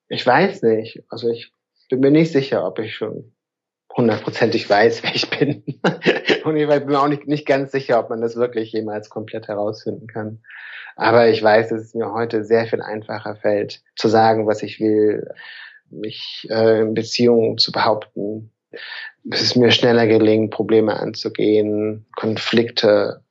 ich 0.08 0.26
weiß 0.26 0.64
nicht. 0.64 1.04
Also 1.10 1.30
ich 1.30 1.52
bin 1.90 2.00
mir 2.00 2.12
nicht 2.12 2.32
sicher, 2.32 2.66
ob 2.66 2.80
ich 2.80 2.96
schon 2.96 3.36
hundertprozentig 3.94 4.70
weiß, 4.70 5.04
wer 5.04 5.16
ich 5.16 5.30
bin. 5.30 5.64
Und 6.46 6.56
ich 6.56 6.68
bin 6.68 6.86
mir 6.86 7.02
auch 7.02 7.10
nicht, 7.10 7.28
nicht 7.28 7.46
ganz 7.46 7.74
sicher, 7.74 8.00
ob 8.00 8.10
man 8.10 8.22
das 8.22 8.38
wirklich 8.38 8.72
jemals 8.72 9.10
komplett 9.10 9.50
herausfinden 9.50 10.08
kann. 10.08 10.42
Aber 10.96 11.28
ich 11.28 11.44
weiß, 11.44 11.70
dass 11.70 11.82
es 11.82 11.94
mir 11.94 12.14
heute 12.14 12.46
sehr 12.46 12.68
viel 12.68 12.82
einfacher 12.82 13.36
fällt, 13.36 13.82
zu 13.98 14.08
sagen, 14.08 14.48
was 14.48 14.64
ich 14.64 14.80
will, 14.80 15.28
mich 15.90 16.48
äh, 16.50 16.82
in 16.82 16.94
Beziehungen 16.94 17.58
zu 17.58 17.74
behaupten. 17.74 18.54
Es 19.30 19.42
ist 19.42 19.56
mir 19.56 19.72
schneller 19.72 20.08
gelingt, 20.08 20.52
Probleme 20.52 21.00
anzugehen, 21.00 22.06
Konflikte 22.16 23.24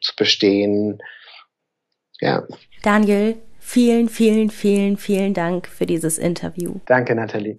zu 0.00 0.14
bestehen. 0.16 0.98
Ja. 2.20 2.46
Daniel, 2.82 3.36
vielen, 3.58 4.08
vielen, 4.08 4.50
vielen, 4.50 4.96
vielen 4.96 5.34
Dank 5.34 5.66
für 5.66 5.86
dieses 5.86 6.18
Interview. 6.18 6.76
Danke, 6.86 7.14
Nathalie. 7.14 7.58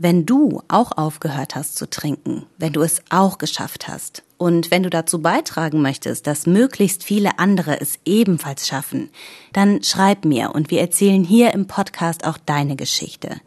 Wenn 0.00 0.26
du 0.26 0.62
auch 0.68 0.96
aufgehört 0.96 1.56
hast 1.56 1.74
zu 1.74 1.90
trinken, 1.90 2.46
wenn 2.56 2.72
du 2.72 2.82
es 2.82 3.02
auch 3.10 3.36
geschafft 3.36 3.88
hast 3.88 4.22
und 4.36 4.70
wenn 4.70 4.84
du 4.84 4.90
dazu 4.90 5.20
beitragen 5.20 5.82
möchtest, 5.82 6.28
dass 6.28 6.46
möglichst 6.46 7.02
viele 7.02 7.40
andere 7.40 7.80
es 7.80 7.98
ebenfalls 8.04 8.68
schaffen, 8.68 9.10
dann 9.52 9.82
schreib 9.82 10.24
mir 10.24 10.52
und 10.54 10.70
wir 10.70 10.80
erzählen 10.80 11.24
hier 11.24 11.52
im 11.52 11.66
Podcast 11.66 12.24
auch 12.24 12.38
deine 12.38 12.76
Geschichte. 12.76 13.40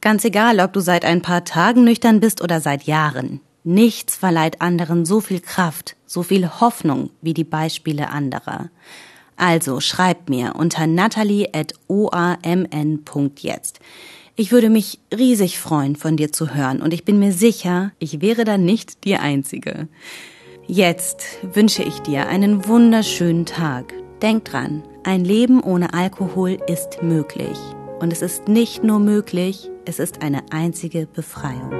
Ganz 0.00 0.24
egal, 0.24 0.60
ob 0.60 0.72
du 0.72 0.80
seit 0.80 1.04
ein 1.04 1.20
paar 1.20 1.44
Tagen 1.44 1.84
nüchtern 1.84 2.20
bist 2.20 2.42
oder 2.42 2.60
seit 2.60 2.84
Jahren. 2.84 3.40
Nichts 3.64 4.16
verleiht 4.16 4.62
anderen 4.62 5.04
so 5.04 5.20
viel 5.20 5.40
Kraft, 5.40 5.96
so 6.06 6.22
viel 6.22 6.48
Hoffnung 6.60 7.10
wie 7.20 7.34
die 7.34 7.44
Beispiele 7.44 8.08
anderer. 8.08 8.70
Also 9.36 9.80
schreib 9.80 10.30
mir 10.30 10.54
unter 10.56 10.86
natalie.oamn.jetzt. 10.86 13.80
Ich 14.36 14.52
würde 14.52 14.70
mich 14.70 15.00
riesig 15.14 15.58
freuen, 15.58 15.96
von 15.96 16.16
dir 16.16 16.32
zu 16.32 16.54
hören 16.54 16.80
und 16.80 16.94
ich 16.94 17.04
bin 17.04 17.18
mir 17.18 17.32
sicher, 17.32 17.92
ich 17.98 18.22
wäre 18.22 18.44
dann 18.44 18.64
nicht 18.64 19.04
die 19.04 19.16
Einzige. 19.16 19.88
Jetzt 20.66 21.24
wünsche 21.42 21.82
ich 21.82 22.00
dir 22.00 22.28
einen 22.28 22.66
wunderschönen 22.66 23.44
Tag. 23.44 23.92
Denk 24.22 24.46
dran, 24.46 24.82
ein 25.04 25.22
Leben 25.24 25.62
ohne 25.62 25.92
Alkohol 25.92 26.56
ist 26.66 27.02
möglich. 27.02 27.58
Und 28.00 28.14
es 28.14 28.22
ist 28.22 28.48
nicht 28.48 28.82
nur 28.82 28.98
möglich, 28.98 29.70
es 29.84 29.98
ist 29.98 30.22
eine 30.22 30.40
einzige 30.50 31.06
Befreiung. 31.06 31.70